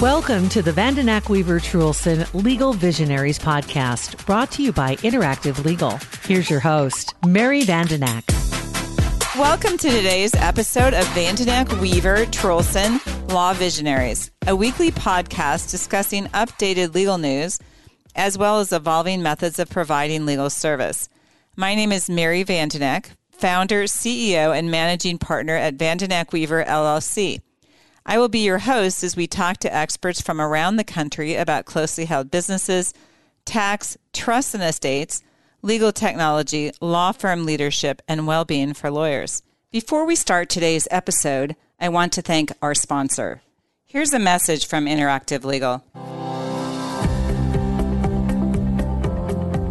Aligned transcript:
Welcome 0.00 0.48
to 0.50 0.60
the 0.60 0.72
Vandenack 0.72 1.30
Weaver 1.30 1.60
Truhlsen 1.60 2.32
Legal 2.34 2.74
Visionaries 2.74 3.38
podcast, 3.38 4.24
brought 4.26 4.50
to 4.52 4.62
you 4.62 4.70
by 4.70 4.96
Interactive 4.96 5.64
Legal. 5.64 5.98
Here's 6.24 6.50
your 6.50 6.60
host, 6.60 7.14
Mary 7.26 7.62
Vandenack. 7.62 8.24
Welcome 9.38 9.78
to 9.78 9.88
today's 9.88 10.34
episode 10.34 10.92
of 10.92 11.04
Vandenack 11.06 11.80
Weaver 11.80 12.26
Truhlsen 12.26 13.00
Law 13.32 13.54
Visionaries, 13.54 14.30
a 14.46 14.54
weekly 14.54 14.90
podcast 14.90 15.70
discussing 15.70 16.26
updated 16.26 16.94
legal 16.94 17.16
news 17.16 17.58
as 18.14 18.36
well 18.36 18.60
as 18.60 18.72
evolving 18.72 19.22
methods 19.22 19.58
of 19.58 19.70
providing 19.70 20.26
legal 20.26 20.50
service. 20.50 21.08
My 21.56 21.74
name 21.74 21.92
is 21.92 22.10
Mary 22.10 22.44
Vandenack, 22.44 23.06
founder, 23.30 23.84
CEO, 23.84 24.56
and 24.56 24.70
managing 24.70 25.16
partner 25.18 25.56
at 25.56 25.78
Vandenack 25.78 26.32
Weaver 26.32 26.62
LLC. 26.64 27.40
I 28.06 28.18
will 28.18 28.28
be 28.28 28.40
your 28.40 28.58
host 28.58 29.02
as 29.02 29.16
we 29.16 29.26
talk 29.26 29.58
to 29.58 29.74
experts 29.74 30.20
from 30.20 30.38
around 30.40 30.76
the 30.76 30.84
country 30.84 31.36
about 31.36 31.64
closely 31.64 32.04
held 32.04 32.30
businesses, 32.30 32.92
tax, 33.46 33.96
trusts 34.12 34.52
and 34.52 34.62
estates, 34.62 35.22
legal 35.62 35.90
technology, 35.90 36.70
law 36.82 37.12
firm 37.12 37.46
leadership, 37.46 38.02
and 38.06 38.26
well 38.26 38.44
being 38.44 38.74
for 38.74 38.90
lawyers. 38.90 39.42
Before 39.70 40.04
we 40.04 40.16
start 40.16 40.50
today's 40.50 40.86
episode, 40.90 41.56
I 41.80 41.88
want 41.88 42.12
to 42.12 42.22
thank 42.22 42.52
our 42.60 42.74
sponsor. 42.74 43.40
Here's 43.86 44.12
a 44.12 44.18
message 44.18 44.66
from 44.66 44.84
Interactive 44.84 45.44
Legal. 45.44 45.82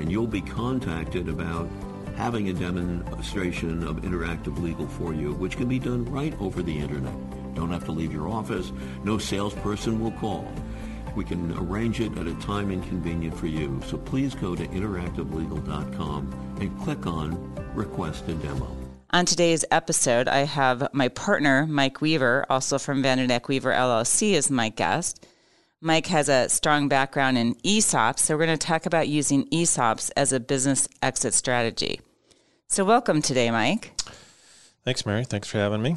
and 0.00 0.10
you'll 0.10 0.26
be 0.26 0.40
contacted 0.40 1.28
about 1.28 1.68
having 2.16 2.48
a 2.48 2.52
demonstration 2.52 3.86
of 3.86 3.96
interactive 3.98 4.58
legal 4.60 4.86
for 4.86 5.14
you, 5.14 5.34
which 5.34 5.56
can 5.56 5.68
be 5.68 5.78
done 5.78 6.04
right 6.06 6.34
over 6.40 6.62
the 6.62 6.76
internet. 6.76 7.14
Don't 7.54 7.70
have 7.70 7.84
to 7.84 7.92
leave 7.92 8.12
your 8.12 8.28
office. 8.28 8.72
No 9.04 9.18
salesperson 9.18 10.00
will 10.00 10.12
call. 10.12 10.50
We 11.14 11.24
can 11.24 11.52
arrange 11.58 12.00
it 12.00 12.16
at 12.16 12.26
a 12.26 12.34
time 12.36 12.70
inconvenient 12.70 13.36
for 13.36 13.46
you. 13.46 13.80
So 13.86 13.98
please 13.98 14.34
go 14.34 14.54
to 14.54 14.66
interactivelegal.com 14.66 16.56
and 16.60 16.80
click 16.80 17.06
on 17.06 17.54
Request 17.74 18.28
a 18.28 18.34
Demo. 18.34 18.76
On 19.12 19.26
today's 19.26 19.64
episode, 19.70 20.28
I 20.28 20.44
have 20.44 20.88
my 20.92 21.08
partner, 21.08 21.66
Mike 21.66 22.00
Weaver, 22.00 22.46
also 22.48 22.78
from 22.78 23.02
Vandenack 23.02 23.48
Weaver 23.48 23.72
LLC, 23.72 24.34
as 24.34 24.50
my 24.50 24.68
guest. 24.68 25.26
Mike 25.82 26.08
has 26.08 26.28
a 26.28 26.46
strong 26.50 26.88
background 26.88 27.38
in 27.38 27.54
ESOPs, 27.54 28.18
so 28.18 28.36
we're 28.36 28.44
going 28.44 28.58
to 28.58 28.66
talk 28.66 28.84
about 28.84 29.08
using 29.08 29.46
ESOPs 29.46 30.10
as 30.14 30.30
a 30.30 30.38
business 30.38 30.86
exit 31.00 31.32
strategy. 31.32 32.02
So, 32.68 32.84
welcome 32.84 33.22
today, 33.22 33.50
Mike. 33.50 33.98
Thanks, 34.84 35.06
Mary. 35.06 35.24
Thanks 35.24 35.48
for 35.48 35.56
having 35.56 35.80
me. 35.80 35.96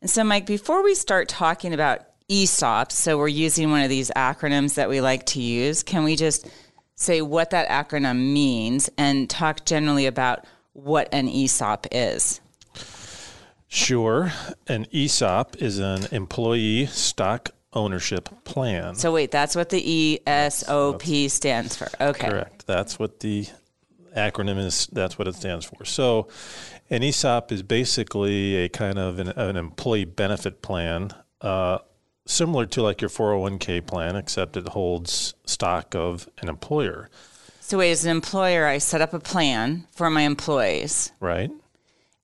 And 0.00 0.08
so, 0.08 0.22
Mike, 0.22 0.46
before 0.46 0.84
we 0.84 0.94
start 0.94 1.28
talking 1.28 1.74
about 1.74 2.02
ESOPs, 2.28 2.92
so 2.92 3.18
we're 3.18 3.26
using 3.26 3.72
one 3.72 3.82
of 3.82 3.88
these 3.88 4.12
acronyms 4.14 4.74
that 4.74 4.88
we 4.88 5.00
like 5.00 5.26
to 5.26 5.42
use, 5.42 5.82
can 5.82 6.04
we 6.04 6.14
just 6.14 6.48
say 6.94 7.20
what 7.20 7.50
that 7.50 7.68
acronym 7.68 8.32
means 8.32 8.88
and 8.96 9.28
talk 9.28 9.64
generally 9.64 10.06
about 10.06 10.44
what 10.72 11.08
an 11.12 11.28
ESOP 11.28 11.88
is? 11.90 12.40
Sure. 13.66 14.32
An 14.68 14.86
ESOP 14.92 15.60
is 15.60 15.80
an 15.80 16.06
employee 16.12 16.86
stock 16.86 17.50
ownership 17.74 18.28
plan. 18.44 18.94
So 18.94 19.12
wait, 19.12 19.30
that's 19.30 19.56
what 19.56 19.70
the 19.70 20.20
ESOP 20.26 21.30
stands 21.30 21.76
for. 21.76 21.88
Okay. 22.00 22.28
Correct. 22.28 22.66
That's 22.66 22.98
what 22.98 23.20
the 23.20 23.46
acronym 24.16 24.58
is. 24.58 24.88
That's 24.92 25.18
what 25.18 25.28
it 25.28 25.34
stands 25.34 25.64
for. 25.64 25.84
So 25.84 26.28
an 26.90 27.02
ESOP 27.02 27.52
is 27.52 27.62
basically 27.62 28.56
a 28.56 28.68
kind 28.68 28.98
of 28.98 29.18
an, 29.18 29.28
an 29.28 29.56
employee 29.56 30.04
benefit 30.04 30.62
plan, 30.62 31.10
uh, 31.40 31.78
similar 32.26 32.66
to 32.66 32.82
like 32.82 33.00
your 33.00 33.10
401k 33.10 33.86
plan, 33.86 34.16
except 34.16 34.56
it 34.56 34.68
holds 34.68 35.34
stock 35.46 35.94
of 35.94 36.28
an 36.40 36.48
employer. 36.48 37.10
So 37.60 37.78
wait, 37.78 37.92
as 37.92 38.04
an 38.04 38.10
employer, 38.10 38.66
I 38.66 38.78
set 38.78 39.00
up 39.00 39.14
a 39.14 39.20
plan 39.20 39.86
for 39.92 40.10
my 40.10 40.22
employees. 40.22 41.12
Right 41.20 41.50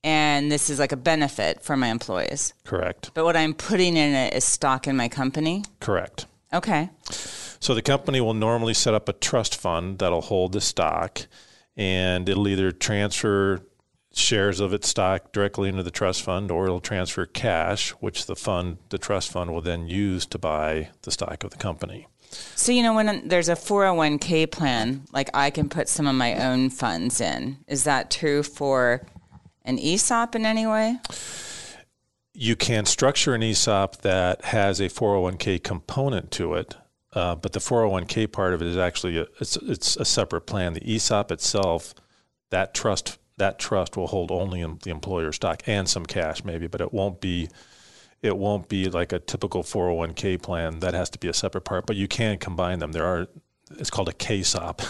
and 0.02 0.50
this 0.50 0.70
is 0.70 0.78
like 0.78 0.92
a 0.92 0.96
benefit 0.96 1.62
for 1.62 1.76
my 1.76 1.88
employees. 1.88 2.54
Correct. 2.64 3.10
But 3.14 3.24
what 3.24 3.36
I'm 3.36 3.54
putting 3.54 3.96
in 3.96 4.14
it 4.14 4.34
is 4.34 4.44
stock 4.44 4.86
in 4.86 4.96
my 4.96 5.08
company. 5.08 5.64
Correct. 5.80 6.26
Okay. 6.52 6.90
So 7.60 7.74
the 7.74 7.82
company 7.82 8.20
will 8.20 8.34
normally 8.34 8.74
set 8.74 8.94
up 8.94 9.08
a 9.08 9.12
trust 9.12 9.54
fund 9.54 9.98
that'll 9.98 10.22
hold 10.22 10.52
the 10.52 10.60
stock, 10.60 11.26
and 11.76 12.28
it'll 12.28 12.48
either 12.48 12.72
transfer 12.72 13.60
shares 14.12 14.58
of 14.58 14.72
its 14.72 14.88
stock 14.88 15.30
directly 15.32 15.68
into 15.68 15.82
the 15.82 15.90
trust 15.90 16.22
fund, 16.22 16.50
or 16.50 16.64
it'll 16.64 16.80
transfer 16.80 17.26
cash, 17.26 17.90
which 18.00 18.26
the 18.26 18.34
fund, 18.34 18.78
the 18.88 18.98
trust 18.98 19.30
fund, 19.30 19.52
will 19.52 19.60
then 19.60 19.86
use 19.86 20.26
to 20.26 20.38
buy 20.38 20.88
the 21.02 21.10
stock 21.10 21.44
of 21.44 21.50
the 21.50 21.56
company. 21.56 22.08
So 22.54 22.72
you 22.72 22.82
know 22.82 22.94
when 22.94 23.28
there's 23.28 23.48
a 23.48 23.54
401k 23.54 24.50
plan, 24.50 25.04
like 25.12 25.30
I 25.34 25.50
can 25.50 25.68
put 25.68 25.88
some 25.88 26.06
of 26.06 26.14
my 26.14 26.34
own 26.46 26.70
funds 26.70 27.20
in. 27.20 27.58
Is 27.66 27.84
that 27.84 28.10
true 28.10 28.42
for 28.42 29.06
an 29.64 29.78
ESOP 29.78 30.34
in 30.34 30.46
any 30.46 30.66
way? 30.66 30.98
You 32.32 32.56
can 32.56 32.86
structure 32.86 33.34
an 33.34 33.42
ESOP 33.42 33.98
that 34.02 34.44
has 34.46 34.80
a 34.80 34.88
401k 34.88 35.62
component 35.62 36.30
to 36.32 36.54
it, 36.54 36.76
uh, 37.12 37.34
but 37.34 37.52
the 37.52 37.60
401k 37.60 38.30
part 38.30 38.54
of 38.54 38.62
it 38.62 38.68
is 38.68 38.76
actually 38.76 39.18
a, 39.18 39.26
it's 39.40 39.56
it's 39.56 39.96
a 39.96 40.04
separate 40.04 40.42
plan. 40.42 40.74
The 40.74 40.94
ESOP 40.94 41.32
itself, 41.32 41.94
that 42.50 42.72
trust 42.72 43.18
that 43.36 43.58
trust 43.58 43.96
will 43.96 44.06
hold 44.06 44.30
only 44.30 44.64
the 44.82 44.90
employer 44.90 45.32
stock 45.32 45.62
and 45.66 45.88
some 45.88 46.06
cash 46.06 46.44
maybe, 46.44 46.66
but 46.66 46.80
it 46.80 46.92
won't 46.92 47.20
be 47.20 47.48
it 48.22 48.36
won't 48.36 48.68
be 48.68 48.88
like 48.88 49.12
a 49.12 49.18
typical 49.18 49.62
401k 49.62 50.40
plan. 50.40 50.80
That 50.80 50.94
has 50.94 51.10
to 51.10 51.18
be 51.18 51.28
a 51.28 51.34
separate 51.34 51.62
part, 51.62 51.86
but 51.86 51.96
you 51.96 52.06
can 52.06 52.38
combine 52.38 52.78
them. 52.78 52.92
There 52.92 53.06
are 53.06 53.26
it's 53.78 53.90
called 53.90 54.08
a 54.08 54.12
KSOP, 54.12 54.80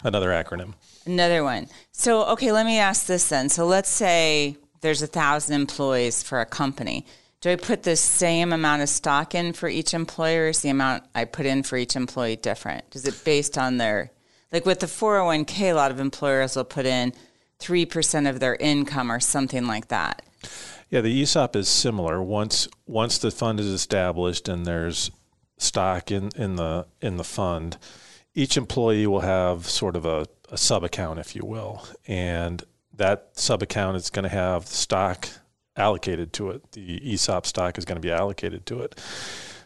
another 0.04 0.30
acronym. 0.30 0.74
Another 1.04 1.44
one. 1.44 1.68
So, 1.92 2.24
okay, 2.26 2.52
let 2.52 2.66
me 2.66 2.78
ask 2.78 3.06
this 3.06 3.28
then. 3.28 3.48
So, 3.48 3.66
let's 3.66 3.90
say 3.90 4.56
there's 4.80 5.02
a 5.02 5.06
thousand 5.06 5.54
employees 5.54 6.22
for 6.22 6.40
a 6.40 6.46
company. 6.46 7.06
Do 7.40 7.50
I 7.50 7.56
put 7.56 7.82
the 7.82 7.96
same 7.96 8.52
amount 8.52 8.82
of 8.82 8.88
stock 8.88 9.34
in 9.34 9.52
for 9.52 9.68
each 9.68 9.94
employer? 9.94 10.48
Is 10.48 10.62
the 10.62 10.70
amount 10.70 11.04
I 11.14 11.26
put 11.26 11.46
in 11.46 11.62
for 11.62 11.76
each 11.76 11.94
employee 11.94 12.36
different? 12.36 12.84
Is 12.94 13.06
it 13.06 13.24
based 13.24 13.56
on 13.56 13.76
their, 13.76 14.10
like 14.52 14.66
with 14.66 14.80
the 14.80 14.86
401k, 14.86 15.70
a 15.70 15.74
lot 15.74 15.90
of 15.90 16.00
employers 16.00 16.56
will 16.56 16.64
put 16.64 16.86
in 16.86 17.12
3% 17.60 18.28
of 18.28 18.40
their 18.40 18.56
income 18.56 19.10
or 19.10 19.20
something 19.20 19.66
like 19.66 19.88
that. 19.88 20.22
Yeah, 20.90 21.00
the 21.00 21.22
ESOP 21.22 21.56
is 21.56 21.68
similar. 21.68 22.22
Once 22.22 22.68
once 22.86 23.18
the 23.18 23.30
fund 23.30 23.58
is 23.58 23.66
established 23.66 24.48
and 24.48 24.64
there's 24.64 25.10
stock 25.58 26.10
in, 26.10 26.30
in 26.36 26.56
the 26.56 26.86
in 27.00 27.16
the 27.16 27.24
fund, 27.24 27.78
each 28.34 28.56
employee 28.56 29.06
will 29.06 29.20
have 29.20 29.66
sort 29.66 29.96
of 29.96 30.04
a, 30.04 30.26
a 30.50 30.58
sub 30.58 30.84
account, 30.84 31.18
if 31.18 31.34
you 31.34 31.42
will, 31.44 31.86
and 32.06 32.62
that 32.94 33.30
sub 33.32 33.62
account 33.62 33.96
is 33.96 34.10
going 34.10 34.24
to 34.24 34.28
have 34.28 34.66
stock 34.66 35.28
allocated 35.76 36.32
to 36.34 36.50
it. 36.50 36.72
The 36.72 37.12
ESOP 37.12 37.46
stock 37.46 37.78
is 37.78 37.84
going 37.84 37.96
to 37.96 38.06
be 38.06 38.12
allocated 38.12 38.66
to 38.66 38.80
it. 38.80 39.00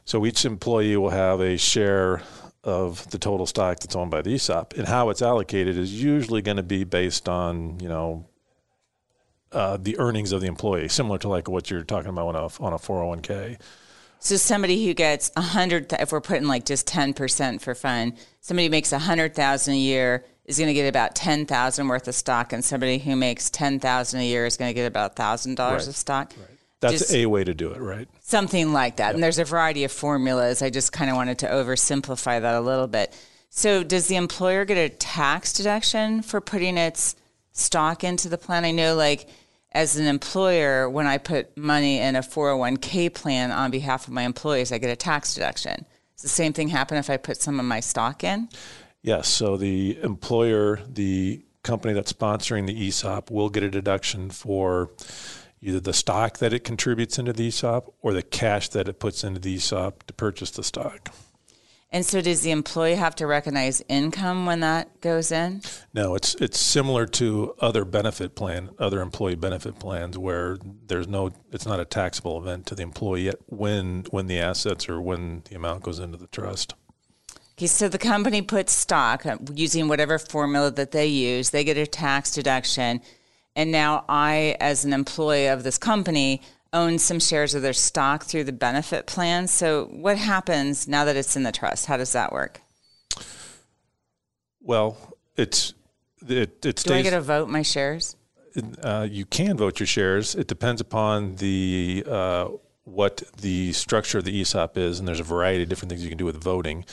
So 0.04 0.26
each 0.26 0.44
employee 0.44 0.96
will 0.96 1.10
have 1.10 1.40
a 1.40 1.56
share 1.56 2.22
of 2.64 3.08
the 3.10 3.18
total 3.18 3.46
stock 3.46 3.80
that's 3.80 3.96
owned 3.96 4.10
by 4.10 4.22
the 4.22 4.34
ESOP, 4.34 4.74
and 4.76 4.86
how 4.86 5.10
it's 5.10 5.22
allocated 5.22 5.78
is 5.78 6.02
usually 6.02 6.42
going 6.42 6.56
to 6.56 6.62
be 6.62 6.84
based 6.84 7.28
on 7.28 7.80
you 7.80 7.88
know 7.88 8.26
uh, 9.52 9.76
the 9.80 9.98
earnings 9.98 10.32
of 10.32 10.40
the 10.40 10.46
employee, 10.46 10.88
similar 10.88 11.18
to 11.18 11.28
like 11.28 11.48
what 11.48 11.70
you're 11.70 11.82
talking 11.82 12.10
about 12.10 12.28
on 12.28 12.36
a 12.36 12.62
on 12.62 12.72
a 12.72 12.78
401k. 12.78 13.58
So 14.20 14.36
somebody 14.36 14.86
who 14.86 14.94
gets 14.94 15.32
a 15.34 15.40
hundred, 15.40 15.92
if 15.94 16.12
we're 16.12 16.20
putting 16.20 16.46
like 16.46 16.66
just 16.66 16.86
ten 16.86 17.14
percent 17.14 17.62
for 17.62 17.74
fun, 17.74 18.14
somebody 18.40 18.66
who 18.66 18.70
makes 18.70 18.92
a 18.92 18.98
hundred 18.98 19.34
thousand 19.34 19.74
a 19.74 19.78
year 19.78 20.24
is 20.44 20.58
going 20.58 20.68
to 20.68 20.74
get 20.74 20.88
about 20.88 21.14
ten 21.14 21.46
thousand 21.46 21.88
worth 21.88 22.06
of 22.06 22.14
stock, 22.14 22.52
and 22.52 22.64
somebody 22.64 22.98
who 22.98 23.16
makes 23.16 23.48
ten 23.50 23.80
thousand 23.80 24.20
a 24.20 24.24
year 24.24 24.46
is 24.46 24.56
going 24.56 24.68
to 24.68 24.74
get 24.74 24.86
about 24.86 25.16
thousand 25.16 25.56
dollars 25.56 25.88
of 25.88 25.96
stock. 25.96 26.32
Right. 26.38 26.58
That's 26.80 26.98
just 26.98 27.14
a 27.14 27.26
way 27.26 27.44
to 27.44 27.54
do 27.54 27.72
it, 27.72 27.78
right? 27.78 28.08
Something 28.20 28.72
like 28.72 28.96
that. 28.96 29.08
Yep. 29.08 29.14
And 29.14 29.22
there's 29.22 29.38
a 29.38 29.44
variety 29.44 29.84
of 29.84 29.92
formulas. 29.92 30.62
I 30.62 30.70
just 30.70 30.92
kind 30.92 31.10
of 31.10 31.16
wanted 31.16 31.38
to 31.40 31.46
oversimplify 31.46 32.40
that 32.40 32.54
a 32.54 32.60
little 32.60 32.86
bit. 32.86 33.14
So, 33.50 33.82
does 33.82 34.06
the 34.06 34.16
employer 34.16 34.64
get 34.64 34.78
a 34.78 34.88
tax 34.88 35.52
deduction 35.52 36.22
for 36.22 36.40
putting 36.40 36.78
its 36.78 37.16
stock 37.52 38.04
into 38.04 38.28
the 38.28 38.38
plan? 38.38 38.64
I 38.64 38.70
know, 38.70 38.94
like 38.94 39.28
as 39.72 39.96
an 39.96 40.06
employer, 40.06 40.90
when 40.90 41.06
I 41.06 41.18
put 41.18 41.56
money 41.56 41.98
in 41.98 42.16
a 42.16 42.20
401k 42.20 43.14
plan 43.14 43.52
on 43.52 43.70
behalf 43.70 44.08
of 44.08 44.12
my 44.12 44.22
employees, 44.22 44.72
I 44.72 44.78
get 44.78 44.90
a 44.90 44.96
tax 44.96 45.34
deduction. 45.34 45.86
Does 46.16 46.22
the 46.22 46.28
same 46.28 46.52
thing 46.52 46.68
happen 46.68 46.98
if 46.98 47.08
I 47.08 47.16
put 47.16 47.40
some 47.40 47.60
of 47.60 47.66
my 47.66 47.80
stock 47.80 48.24
in? 48.24 48.48
Yes. 49.02 49.28
So 49.28 49.56
the 49.56 49.98
employer, 50.02 50.80
the 50.88 51.44
company 51.62 51.94
that's 51.94 52.12
sponsoring 52.12 52.66
the 52.66 52.88
ESOP, 52.88 53.30
will 53.30 53.48
get 53.48 53.62
a 53.62 53.70
deduction 53.70 54.30
for 54.30 54.90
either 55.62 55.80
the 55.80 55.92
stock 55.92 56.38
that 56.38 56.52
it 56.52 56.64
contributes 56.64 57.18
into 57.18 57.32
the 57.32 57.48
ESOP 57.48 57.94
or 58.02 58.12
the 58.12 58.22
cash 58.22 58.68
that 58.70 58.88
it 58.88 58.98
puts 58.98 59.22
into 59.22 59.40
the 59.40 59.54
ESOP 59.54 60.06
to 60.06 60.14
purchase 60.14 60.50
the 60.50 60.64
stock. 60.64 61.10
And 61.92 62.06
so, 62.06 62.20
does 62.20 62.42
the 62.42 62.52
employee 62.52 62.94
have 62.94 63.16
to 63.16 63.26
recognize 63.26 63.82
income 63.88 64.46
when 64.46 64.60
that 64.60 65.00
goes 65.00 65.32
in? 65.32 65.62
No, 65.92 66.14
it's 66.14 66.36
it's 66.36 66.60
similar 66.60 67.04
to 67.06 67.54
other 67.58 67.84
benefit 67.84 68.36
plan, 68.36 68.70
other 68.78 69.00
employee 69.00 69.34
benefit 69.34 69.80
plans, 69.80 70.16
where 70.16 70.58
there's 70.86 71.08
no, 71.08 71.32
it's 71.50 71.66
not 71.66 71.80
a 71.80 71.84
taxable 71.84 72.38
event 72.38 72.66
to 72.66 72.76
the 72.76 72.84
employee 72.84 73.22
yet 73.22 73.36
when 73.46 74.04
when 74.10 74.28
the 74.28 74.38
assets 74.38 74.88
or 74.88 75.00
when 75.00 75.42
the 75.48 75.56
amount 75.56 75.82
goes 75.82 75.98
into 75.98 76.16
the 76.16 76.28
trust. 76.28 76.74
Okay, 77.58 77.66
so 77.66 77.88
the 77.88 77.98
company 77.98 78.40
puts 78.40 78.72
stock 78.72 79.26
uh, 79.26 79.36
using 79.52 79.88
whatever 79.88 80.16
formula 80.18 80.70
that 80.70 80.92
they 80.92 81.08
use. 81.08 81.50
They 81.50 81.64
get 81.64 81.76
a 81.76 81.88
tax 81.88 82.30
deduction, 82.30 83.02
and 83.56 83.72
now 83.72 84.04
I, 84.08 84.56
as 84.60 84.84
an 84.84 84.92
employee 84.92 85.48
of 85.48 85.64
this 85.64 85.76
company, 85.76 86.40
own 86.72 86.98
some 86.98 87.18
shares 87.18 87.54
of 87.54 87.62
their 87.62 87.72
stock 87.72 88.24
through 88.24 88.44
the 88.44 88.52
benefit 88.52 89.06
plan. 89.06 89.46
So, 89.46 89.86
what 89.86 90.18
happens 90.18 90.86
now 90.86 91.04
that 91.04 91.16
it's 91.16 91.36
in 91.36 91.42
the 91.42 91.52
trust? 91.52 91.86
How 91.86 91.96
does 91.96 92.12
that 92.12 92.32
work? 92.32 92.60
Well, 94.60 94.96
it's 95.36 95.74
it, 96.28 96.64
it 96.64 96.78
stays. 96.78 96.92
Do 96.92 96.94
I 96.94 97.02
get 97.02 97.10
to 97.10 97.20
vote 97.20 97.48
my 97.48 97.62
shares? 97.62 98.16
Uh, 98.82 99.06
you 99.10 99.24
can 99.24 99.56
vote 99.56 99.80
your 99.80 99.86
shares. 99.86 100.34
It 100.34 100.46
depends 100.46 100.80
upon 100.80 101.36
the 101.36 102.04
uh, 102.06 102.48
what 102.84 103.22
the 103.40 103.72
structure 103.72 104.18
of 104.18 104.24
the 104.24 104.40
ESOP 104.40 104.76
is, 104.76 104.98
and 104.98 105.06
there's 105.06 105.20
a 105.20 105.24
variety 105.24 105.62
of 105.62 105.68
different 105.68 105.90
things 105.90 106.02
you 106.02 106.08
can 106.08 106.18
do 106.18 106.24
with 106.24 106.42
voting. 106.42 106.84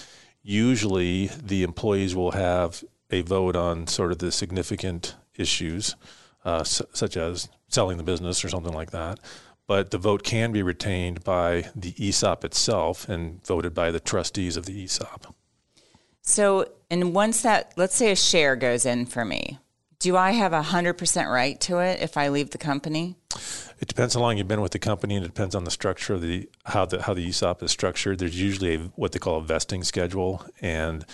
Usually, 0.43 1.27
the 1.27 1.63
employees 1.63 2.15
will 2.15 2.31
have 2.31 2.83
a 3.09 3.21
vote 3.21 3.55
on 3.55 3.87
sort 3.87 4.11
of 4.11 4.19
the 4.19 4.31
significant 4.31 5.15
issues, 5.35 5.95
uh, 6.45 6.59
s- 6.59 6.81
such 6.93 7.17
as 7.17 7.49
selling 7.67 7.97
the 7.97 8.03
business 8.03 8.45
or 8.45 8.49
something 8.49 8.73
like 8.73 8.91
that 8.91 9.19
but 9.67 9.91
the 9.91 9.97
vote 9.97 10.23
can 10.23 10.51
be 10.51 10.63
retained 10.63 11.23
by 11.23 11.69
the 11.75 11.93
ESOP 11.99 12.43
itself 12.45 13.07
and 13.07 13.45
voted 13.45 13.73
by 13.73 13.91
the 13.91 13.99
trustees 13.99 14.57
of 14.57 14.65
the 14.65 14.83
ESOP. 14.83 15.35
So, 16.21 16.71
and 16.89 17.13
once 17.13 17.41
that, 17.41 17.73
let's 17.77 17.95
say 17.95 18.11
a 18.11 18.15
share 18.15 18.55
goes 18.55 18.85
in 18.85 19.05
for 19.05 19.23
me, 19.23 19.59
do 19.99 20.15
I 20.15 20.31
have 20.31 20.53
a 20.53 20.61
100% 20.61 21.31
right 21.31 21.59
to 21.61 21.79
it 21.79 22.01
if 22.01 22.17
I 22.17 22.29
leave 22.29 22.51
the 22.51 22.57
company? 22.57 23.15
It 23.79 23.87
depends 23.87 24.13
how 24.13 24.21
long 24.21 24.37
you've 24.37 24.47
been 24.47 24.61
with 24.61 24.71
the 24.71 24.79
company, 24.79 25.15
and 25.15 25.25
it 25.25 25.29
depends 25.29 25.55
on 25.55 25.63
the 25.63 25.71
structure 25.71 26.13
of 26.13 26.21
the 26.21 26.49
how 26.65 26.85
the 26.85 27.01
how 27.01 27.13
the 27.13 27.27
ESOP 27.27 27.61
is 27.61 27.71
structured. 27.71 28.19
There's 28.19 28.39
usually 28.39 28.75
a, 28.75 28.79
what 28.95 29.11
they 29.11 29.19
call 29.19 29.37
a 29.37 29.43
vesting 29.43 29.83
schedule, 29.83 30.43
and 30.61 31.05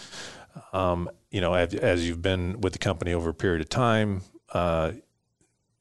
um, 0.71 1.09
you 1.31 1.41
know, 1.41 1.53
as, 1.53 1.73
as, 1.73 2.07
you've 2.07 2.21
been 2.21 2.61
with 2.61 2.73
the 2.73 2.79
company 2.79 3.13
over 3.13 3.29
a 3.29 3.33
period 3.33 3.61
of 3.61 3.69
time, 3.69 4.21
uh, 4.53 4.93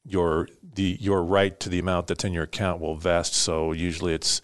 your 0.05 0.47
the 0.75 0.97
your 0.99 1.23
right 1.23 1.59
to 1.59 1.69
the 1.69 1.79
amount 1.79 2.07
that's 2.07 2.23
in 2.23 2.33
your 2.33 2.43
account 2.43 2.81
will 2.81 2.95
vest. 2.95 3.33
So 3.33 3.71
usually 3.71 4.13
it's 4.13 4.41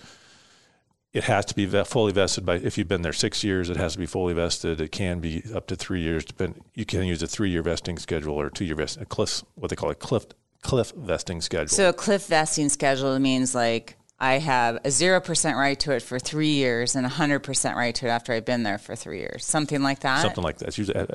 it 1.11 1.23
has 1.23 1.45
to 1.45 1.55
be 1.55 1.65
fully 1.65 2.11
vested 2.11 2.45
by 2.45 2.55
if 2.55 2.77
you've 2.77 2.87
been 2.87 3.01
there 3.01 3.13
six 3.13 3.43
years. 3.43 3.69
It 3.69 3.77
has 3.77 3.93
to 3.93 3.99
be 3.99 4.05
fully 4.05 4.33
vested. 4.33 4.79
It 4.79 4.91
can 4.91 5.19
be 5.19 5.43
up 5.53 5.67
to 5.67 5.75
three 5.75 6.01
years. 6.01 6.23
Depend. 6.23 6.61
You 6.75 6.85
can 6.85 7.03
use 7.03 7.23
a 7.23 7.27
three-year 7.27 7.63
vesting 7.63 7.97
schedule 7.97 8.35
or 8.35 8.49
two-year 8.49 8.75
vesting. 8.75 9.03
A 9.03 9.05
cliff, 9.05 9.43
what 9.55 9.69
they 9.69 9.75
call 9.75 9.89
a 9.89 9.95
cliff 9.95 10.27
cliff 10.61 10.91
vesting 10.95 11.41
schedule. 11.41 11.69
So 11.69 11.89
a 11.89 11.93
cliff 11.93 12.27
vesting 12.27 12.69
schedule 12.69 13.17
means 13.19 13.55
like 13.55 13.97
I 14.19 14.33
have 14.33 14.79
a 14.83 14.91
zero 14.91 15.19
percent 15.19 15.57
right 15.57 15.79
to 15.79 15.93
it 15.93 16.03
for 16.03 16.19
three 16.19 16.51
years 16.51 16.95
and 16.95 17.05
a 17.05 17.09
hundred 17.09 17.39
percent 17.39 17.75
right 17.75 17.95
to 17.95 18.05
it 18.05 18.09
after 18.09 18.33
I've 18.33 18.45
been 18.45 18.63
there 18.63 18.77
for 18.77 18.95
three 18.95 19.19
years. 19.19 19.45
Something 19.45 19.81
like 19.81 20.01
that. 20.01 20.21
Something 20.21 20.43
like 20.43 20.59
that. 20.59 20.67
It's 20.67 20.77
usually 20.77 20.99
uh, 20.99 21.05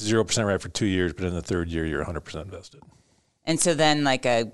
zero 0.00 0.22
percent 0.22 0.46
right 0.46 0.60
for 0.60 0.68
two 0.68 0.86
years, 0.86 1.12
but 1.14 1.24
in 1.24 1.34
the 1.34 1.42
third 1.42 1.68
year 1.68 1.84
you're 1.84 2.04
hundred 2.04 2.20
percent 2.20 2.48
vested. 2.48 2.82
And 3.44 3.58
so 3.58 3.74
then, 3.74 4.04
like 4.04 4.24
a 4.24 4.50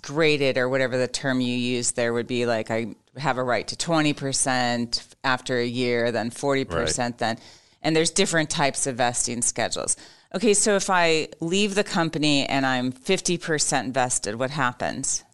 graded 0.00 0.58
or 0.58 0.68
whatever 0.68 0.96
the 0.96 1.08
term 1.08 1.40
you 1.40 1.54
use 1.54 1.92
there 1.92 2.12
would 2.12 2.26
be 2.26 2.46
like 2.46 2.70
I 2.70 2.94
have 3.16 3.36
a 3.36 3.42
right 3.42 3.66
to 3.68 3.76
20% 3.76 5.14
after 5.24 5.58
a 5.58 5.66
year, 5.66 6.12
then 6.12 6.30
40%, 6.30 6.98
right. 6.98 7.18
then. 7.18 7.38
And 7.82 7.94
there's 7.94 8.10
different 8.10 8.48
types 8.48 8.86
of 8.86 8.96
vesting 8.96 9.42
schedules. 9.42 9.96
Okay, 10.34 10.54
so 10.54 10.76
if 10.76 10.88
I 10.88 11.28
leave 11.40 11.74
the 11.74 11.84
company 11.84 12.46
and 12.46 12.64
I'm 12.64 12.92
50% 12.92 13.92
vested, 13.92 14.36
what 14.36 14.50
happens? 14.50 15.24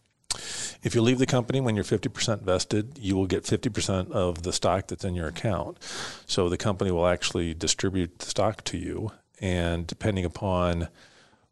If 0.82 0.94
you 0.94 1.02
leave 1.02 1.19
the 1.19 1.26
company 1.26 1.61
when 1.61 1.75
you're 1.75 1.84
50% 1.84 2.43
vested, 2.43 2.99
you 2.99 3.17
will 3.17 3.26
get 3.26 3.44
50% 3.44 4.11
of 4.11 4.43
the 4.43 4.52
stock 4.52 4.88
that's 4.88 5.05
in 5.05 5.14
your 5.14 5.29
account. 5.29 5.79
So 6.26 6.49
the 6.49 6.58
company 6.58 6.91
will 6.91 7.06
actually 7.06 7.55
distribute 7.55 8.19
the 8.19 8.26
stock 8.26 8.64
to 8.64 8.79
you. 8.79 9.12
And 9.41 9.87
depending 9.87 10.25
upon 10.25 10.88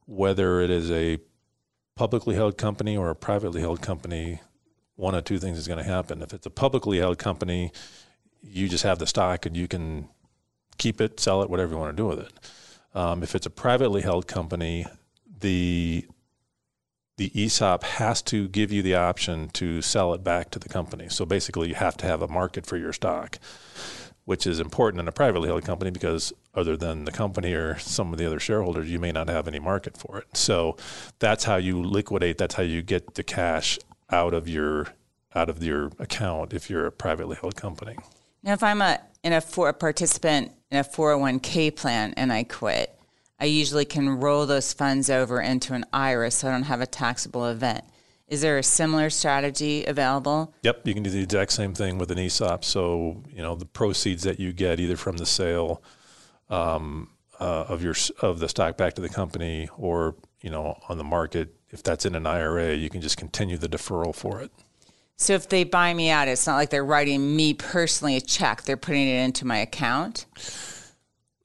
whether 0.07 0.61
it 0.61 0.71
is 0.71 0.91
a 0.91 1.19
publicly 1.97 2.35
held 2.35 2.57
company 2.57 2.97
or 2.97 3.11
a 3.11 3.17
privately 3.17 3.63
held 3.63 3.81
company, 3.81 4.41
one 4.95 5.15
of 5.15 5.25
two 5.25 5.39
things 5.39 5.59
is 5.59 5.67
going 5.67 5.83
to 5.83 5.91
happen. 5.91 6.23
If 6.23 6.33
it's 6.33 6.47
a 6.47 6.51
publicly 6.51 6.99
held 6.99 7.19
company, 7.19 7.73
you 8.43 8.69
just 8.69 8.85
have 8.85 8.99
the 8.99 9.07
stock 9.07 9.47
and 9.47 9.57
you 9.57 9.67
can 9.67 10.09
keep 10.79 11.01
it, 11.01 11.19
sell 11.19 11.43
it, 11.43 11.51
whatever 11.51 11.73
you 11.73 11.79
want 11.79 11.97
to 11.97 12.03
do 12.03 12.07
with 12.07 12.21
it. 12.21 12.33
Um, 12.95 13.23
if 13.23 13.35
it's 13.35 13.47
a 13.47 13.51
privately 13.51 14.03
held 14.03 14.27
company, 14.27 14.87
the 15.41 16.07
the 17.19 17.33
ESOP 17.35 17.83
has 17.83 18.21
to 18.21 18.47
give 18.49 18.71
you 18.71 18.83
the 18.83 18.95
option 18.95 19.49
to 19.49 19.81
sell 19.81 20.13
it 20.13 20.23
back 20.23 20.51
to 20.51 20.59
the 20.59 20.69
company. 20.69 21.09
So 21.09 21.25
basically, 21.25 21.69
you 21.69 21.75
have 21.75 21.97
to 21.99 22.07
have 22.07 22.21
a 22.21 22.29
market 22.29 22.67
for 22.67 22.77
your 22.77 22.93
stock 22.93 23.39
which 24.27 24.47
is 24.47 24.61
important 24.61 25.01
in 25.01 25.09
a 25.09 25.13
privately 25.13 25.49
held 25.49 25.65
company 25.65 25.91
because 25.91 26.33
other 26.55 26.77
than 26.77 27.05
the 27.05 27.13
company 27.13 27.55
or 27.55 27.79
some 27.79 28.13
of 28.13 28.19
the 28.19 28.27
other 28.27 28.41
shareholders, 28.41 28.91
you 28.91 28.99
may 28.99 29.13
not 29.13 29.29
have 29.29 29.49
any 29.49 29.61
market 29.61 29.97
for 29.97 30.19
it. 30.19 30.37
So 30.37 30.77
that's 31.21 31.45
how 31.45 31.57
you 31.57 31.83
liquidate. 31.83 32.37
That's 32.37 32.57
how 32.57 32.65
you 32.65 32.83
get 32.83 33.15
the 33.15 33.23
cash 33.23 33.79
out 34.11 34.35
of 34.35 34.49
your 34.49 34.89
out 35.35 35.49
of 35.49 35.63
your 35.63 35.93
account 35.99 36.55
if 36.55 36.69
you're 36.69 36.87
a 36.87 36.93
privately 36.93 37.37
held 37.41 37.57
company. 37.57 37.97
Now, 38.43 38.55
if 38.55 38.63
I'm 38.63 38.83
a 38.83 39.01
in 39.23 39.33
a 39.33 39.41
for 39.41 39.69
a 39.69 39.73
participant 39.73 40.53
in 40.71 40.79
a 40.79 40.85
401k 40.85 41.77
plan 41.77 42.13
and 42.17 42.33
I 42.33 42.43
quit, 42.43 42.99
I 43.39 43.45
usually 43.45 43.85
can 43.85 44.09
roll 44.09 44.47
those 44.47 44.73
funds 44.73 45.09
over 45.09 45.41
into 45.41 45.75
an 45.75 45.85
IRA 45.93 46.33
so 46.33 46.49
I 46.49 46.51
don't 46.51 46.65
have 46.65 46.81
a 46.81 46.87
taxable 46.87 47.47
event. 47.47 47.85
Is 48.29 48.41
there 48.41 48.59
a 48.59 48.63
similar 48.63 49.09
strategy 49.09 49.85
available? 49.85 50.53
Yep, 50.63 50.87
you 50.87 50.95
can 50.95 51.05
do 51.05 51.11
the 51.11 51.23
exact 51.23 51.53
same 51.53 51.75
thing 51.75 51.97
with 51.97 52.11
an 52.11 52.19
ESOP. 52.19 52.65
So 52.65 53.23
you 53.31 53.41
know 53.43 53.55
the 53.55 53.67
proceeds 53.67 54.25
that 54.25 54.41
you 54.41 54.53
get 54.53 54.81
either 54.81 54.97
from 54.97 55.17
the 55.17 55.27
sale 55.27 55.83
um, 56.51 57.11
uh, 57.39 57.67
of 57.69 57.83
your 57.83 57.95
of 58.21 58.41
the 58.41 58.49
stock 58.49 58.77
back 58.77 58.95
to 58.95 59.01
the 59.01 59.09
company, 59.09 59.69
or 59.77 60.17
you 60.41 60.51
know 60.51 60.77
on 60.89 60.99
the 60.99 61.05
market, 61.05 61.55
if 61.71 61.85
that's 61.85 62.05
in 62.05 62.17
an 62.17 62.27
IRA, 62.27 62.75
you 62.75 62.91
can 62.91 63.01
just 63.01 63.17
continue 63.17 63.57
the 63.57 63.69
deferral 63.69 64.15
for 64.15 64.41
it. 64.41 64.51
So 65.17 65.33
if 65.33 65.49
they 65.49 65.65
buy 65.65 65.95
me 65.95 66.11
out, 66.11 66.29
it's 66.29 66.47
not 66.47 66.57
like 66.57 66.71
they're 66.71 66.85
writing 66.85 67.37
me 67.37 67.55
personally 67.55 68.17
a 68.17 68.21
check; 68.21 68.63
they're 68.63 68.77
putting 68.77 69.07
it 69.07 69.25
into 69.25 69.47
my 69.47 69.59
account. 69.59 70.27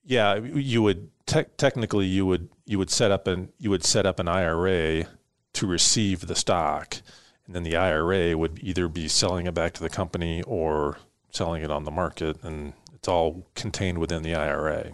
Yeah, 0.03 0.35
you 0.35 0.81
would 0.81 1.11
te- 1.27 1.45
technically 1.57 2.07
you 2.07 2.25
would 2.25 2.49
you 2.65 2.79
would 2.79 2.89
set 2.89 3.11
up 3.11 3.27
an 3.27 3.49
you 3.59 3.69
would 3.69 3.83
set 3.83 4.07
up 4.07 4.19
an 4.19 4.27
IRA 4.27 5.05
to 5.53 5.67
receive 5.67 6.27
the 6.27 6.35
stock. 6.35 6.97
And 7.45 7.55
then 7.55 7.63
the 7.63 7.75
IRA 7.75 8.37
would 8.37 8.59
either 8.61 8.87
be 8.87 9.07
selling 9.07 9.47
it 9.47 9.53
back 9.53 9.73
to 9.73 9.83
the 9.83 9.89
company 9.89 10.41
or 10.43 10.97
selling 11.31 11.63
it 11.63 11.71
on 11.71 11.83
the 11.83 11.91
market. 11.91 12.41
And 12.43 12.73
it's 12.93 13.07
all 13.07 13.45
contained 13.55 13.97
within 13.97 14.23
the 14.23 14.35
IRA. 14.35 14.91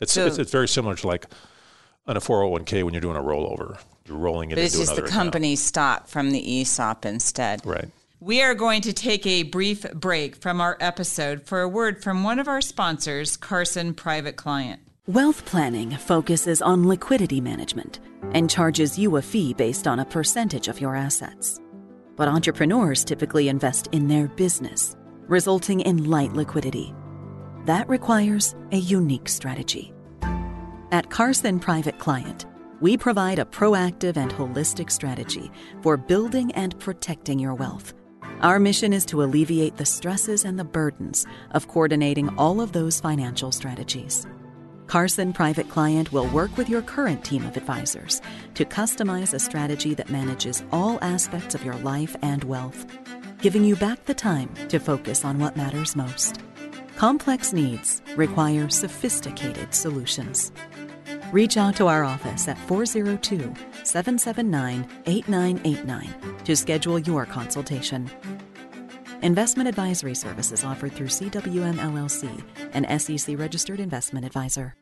It's, 0.00 0.12
so, 0.12 0.26
it's, 0.26 0.38
it's, 0.38 0.52
very 0.52 0.68
similar 0.68 0.94
to 0.94 1.06
like 1.06 1.26
on 2.06 2.16
a 2.16 2.20
401k 2.20 2.84
when 2.84 2.94
you're 2.94 3.00
doing 3.00 3.16
a 3.16 3.22
rollover. 3.22 3.80
You're 4.06 4.16
rolling 4.16 4.50
it 4.50 4.54
but 4.54 4.64
it's 4.64 4.78
just 4.78 4.94
the 4.94 5.02
account. 5.02 5.12
company 5.12 5.56
stock 5.56 6.06
from 6.06 6.30
the 6.30 6.60
ESOP 6.60 7.04
instead. 7.04 7.66
Right. 7.66 7.90
We 8.20 8.42
are 8.42 8.54
going 8.54 8.80
to 8.82 8.92
take 8.92 9.26
a 9.26 9.44
brief 9.44 9.82
break 9.92 10.36
from 10.36 10.60
our 10.60 10.76
episode 10.80 11.42
for 11.42 11.60
a 11.60 11.68
word 11.68 12.02
from 12.02 12.24
one 12.24 12.38
of 12.38 12.48
our 12.48 12.60
sponsors, 12.60 13.36
Carson 13.36 13.94
Private 13.94 14.36
Client. 14.36 14.80
Wealth 15.08 15.46
planning 15.46 15.92
focuses 15.92 16.60
on 16.60 16.86
liquidity 16.86 17.40
management 17.40 18.00
and 18.32 18.50
charges 18.50 18.98
you 18.98 19.16
a 19.16 19.22
fee 19.22 19.54
based 19.54 19.88
on 19.88 20.00
a 20.00 20.04
percentage 20.04 20.68
of 20.68 20.82
your 20.82 20.94
assets. 20.94 21.58
But 22.14 22.28
entrepreneurs 22.28 23.06
typically 23.06 23.48
invest 23.48 23.88
in 23.92 24.08
their 24.08 24.28
business, 24.28 24.94
resulting 25.26 25.80
in 25.80 26.10
light 26.10 26.34
liquidity. 26.34 26.94
That 27.64 27.88
requires 27.88 28.54
a 28.70 28.76
unique 28.76 29.30
strategy. 29.30 29.94
At 30.92 31.08
Carson 31.08 31.58
Private 31.58 31.98
Client, 31.98 32.44
we 32.82 32.98
provide 32.98 33.38
a 33.38 33.46
proactive 33.46 34.18
and 34.18 34.30
holistic 34.30 34.90
strategy 34.90 35.50
for 35.80 35.96
building 35.96 36.52
and 36.52 36.78
protecting 36.78 37.38
your 37.38 37.54
wealth. 37.54 37.94
Our 38.42 38.58
mission 38.58 38.92
is 38.92 39.06
to 39.06 39.22
alleviate 39.22 39.78
the 39.78 39.86
stresses 39.86 40.44
and 40.44 40.58
the 40.58 40.64
burdens 40.64 41.24
of 41.52 41.66
coordinating 41.66 42.28
all 42.36 42.60
of 42.60 42.72
those 42.72 43.00
financial 43.00 43.52
strategies. 43.52 44.26
Carson 44.88 45.34
Private 45.34 45.68
Client 45.68 46.10
will 46.12 46.28
work 46.28 46.56
with 46.56 46.70
your 46.70 46.80
current 46.80 47.22
team 47.22 47.44
of 47.44 47.58
advisors 47.58 48.22
to 48.54 48.64
customize 48.64 49.34
a 49.34 49.38
strategy 49.38 49.92
that 49.92 50.08
manages 50.08 50.64
all 50.72 50.98
aspects 51.02 51.54
of 51.54 51.62
your 51.62 51.74
life 51.76 52.16
and 52.22 52.42
wealth, 52.44 52.86
giving 53.42 53.62
you 53.64 53.76
back 53.76 54.06
the 54.06 54.14
time 54.14 54.48
to 54.68 54.78
focus 54.78 55.26
on 55.26 55.38
what 55.38 55.58
matters 55.58 55.94
most. 55.94 56.40
Complex 56.96 57.52
needs 57.52 58.00
require 58.16 58.70
sophisticated 58.70 59.74
solutions. 59.74 60.52
Reach 61.32 61.58
out 61.58 61.76
to 61.76 61.86
our 61.86 62.02
office 62.02 62.48
at 62.48 62.58
402 62.60 63.40
779 63.84 64.88
8989 65.04 66.14
to 66.44 66.56
schedule 66.56 66.98
your 66.98 67.26
consultation. 67.26 68.10
Investment 69.22 69.68
advisory 69.68 70.14
services 70.14 70.62
offered 70.62 70.92
through 70.92 71.08
CWM 71.08 71.74
LLC, 71.74 72.40
an 72.72 72.98
SEC 72.98 73.36
registered 73.36 73.80
investment 73.80 74.24
advisor. 74.24 74.76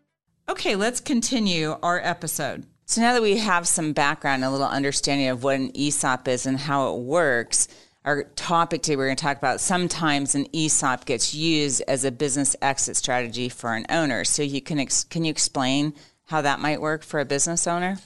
Okay, 0.47 0.76
let's 0.76 1.00
continue 1.00 1.76
our 1.83 2.00
episode. 2.05 2.66
So 2.85 3.00
now 3.00 3.14
that 3.14 3.23
we 3.23 3.38
have 3.38 3.66
some 3.66 3.95
background, 3.95 4.45
and 4.45 4.45
a 4.45 4.50
little 4.50 4.66
understanding 4.66 5.28
of 5.28 5.43
what 5.43 5.57
an 5.57 5.71
ESOP 5.75 6.28
is 6.28 6.45
and 6.45 6.59
how 6.59 6.95
it 6.95 7.00
works, 7.00 7.66
our 8.05 8.25
topic 8.37 8.83
today 8.83 8.97
we're 8.97 9.07
going 9.07 9.16
to 9.16 9.25
talk 9.25 9.38
about 9.38 9.59
sometimes 9.59 10.35
an 10.35 10.47
ESOP 10.55 11.07
gets 11.07 11.35
used 11.35 11.83
as 11.88 12.05
a 12.05 12.12
business 12.12 12.55
exit 12.61 12.97
strategy 12.97 13.49
for 13.49 13.75
an 13.75 13.87
owner. 13.88 14.23
So 14.25 14.43
you 14.43 14.61
can 14.61 14.78
ex- 14.78 15.05
can 15.05 15.25
you 15.25 15.31
explain 15.31 15.95
how 16.26 16.43
that 16.43 16.61
might 16.61 16.83
work 16.83 17.02
for 17.02 17.21
a 17.21 17.25
business 17.25 17.66
owner? 17.66 17.97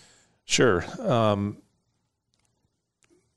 Sure. 0.45 0.85
Um, 1.01 1.59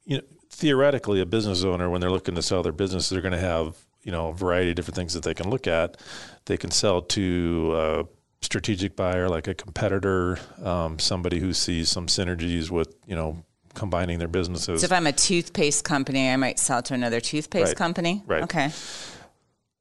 you 0.06 0.18
know, 0.18 0.24
theoretically, 0.54 1.20
a 1.22 1.26
business 1.26 1.64
owner, 1.64 1.90
when 1.90 2.00
they're 2.02 2.12
looking 2.12 2.36
to 2.36 2.42
sell 2.42 2.64
their 2.64 2.72
business, 2.72 3.10
they're 3.10 3.22
going 3.22 3.34
to 3.34 3.40
have 3.40 3.78
you 4.04 4.12
know 4.12 4.30
a 4.30 4.34
variety 4.34 4.70
of 4.70 4.76
different 4.76 4.96
things 4.96 5.14
that 5.14 5.24
they 5.24 5.34
can 5.34 5.50
look 5.50 5.68
at. 5.68 5.98
They 6.46 6.58
can 6.58 6.72
sell 6.72 7.02
to 7.02 7.74
a 7.76 8.06
strategic 8.42 8.96
buyer, 8.96 9.30
like 9.30 9.48
a 9.48 9.54
competitor, 9.54 10.38
um, 10.64 11.00
somebody 11.00 11.40
who 11.40 11.54
sees 11.54 11.90
some 11.90 12.08
synergies 12.08 12.70
with 12.70 12.96
you 13.08 13.16
know 13.16 13.44
combining 13.74 14.20
their 14.20 14.28
businesses. 14.28 14.82
So 14.82 14.86
if 14.86 14.92
I'm 14.92 15.08
a 15.08 15.12
toothpaste 15.12 15.84
company, 15.84 16.30
I 16.30 16.36
might 16.36 16.60
sell 16.60 16.84
to 16.84 16.94
another 16.94 17.20
toothpaste 17.20 17.70
Right. 17.70 17.76
company. 17.76 18.24
Right. 18.28 18.44
Okay. 18.44 18.72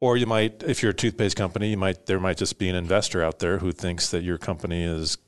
Or 0.00 0.16
you 0.16 0.26
might, 0.26 0.62
if 0.64 0.82
you're 0.82 0.90
a 0.90 0.94
toothpaste 0.94 1.36
company, 1.36 1.70
you 1.70 1.76
might 1.76 2.06
there 2.06 2.18
might 2.18 2.36
just 2.38 2.58
be 2.58 2.68
an 2.68 2.74
investor 2.74 3.22
out 3.22 3.38
there 3.38 3.58
who 3.58 3.70
thinks 3.70 4.10
that 4.10 4.22
your 4.22 4.38
company 4.38 4.82
is 4.82 5.18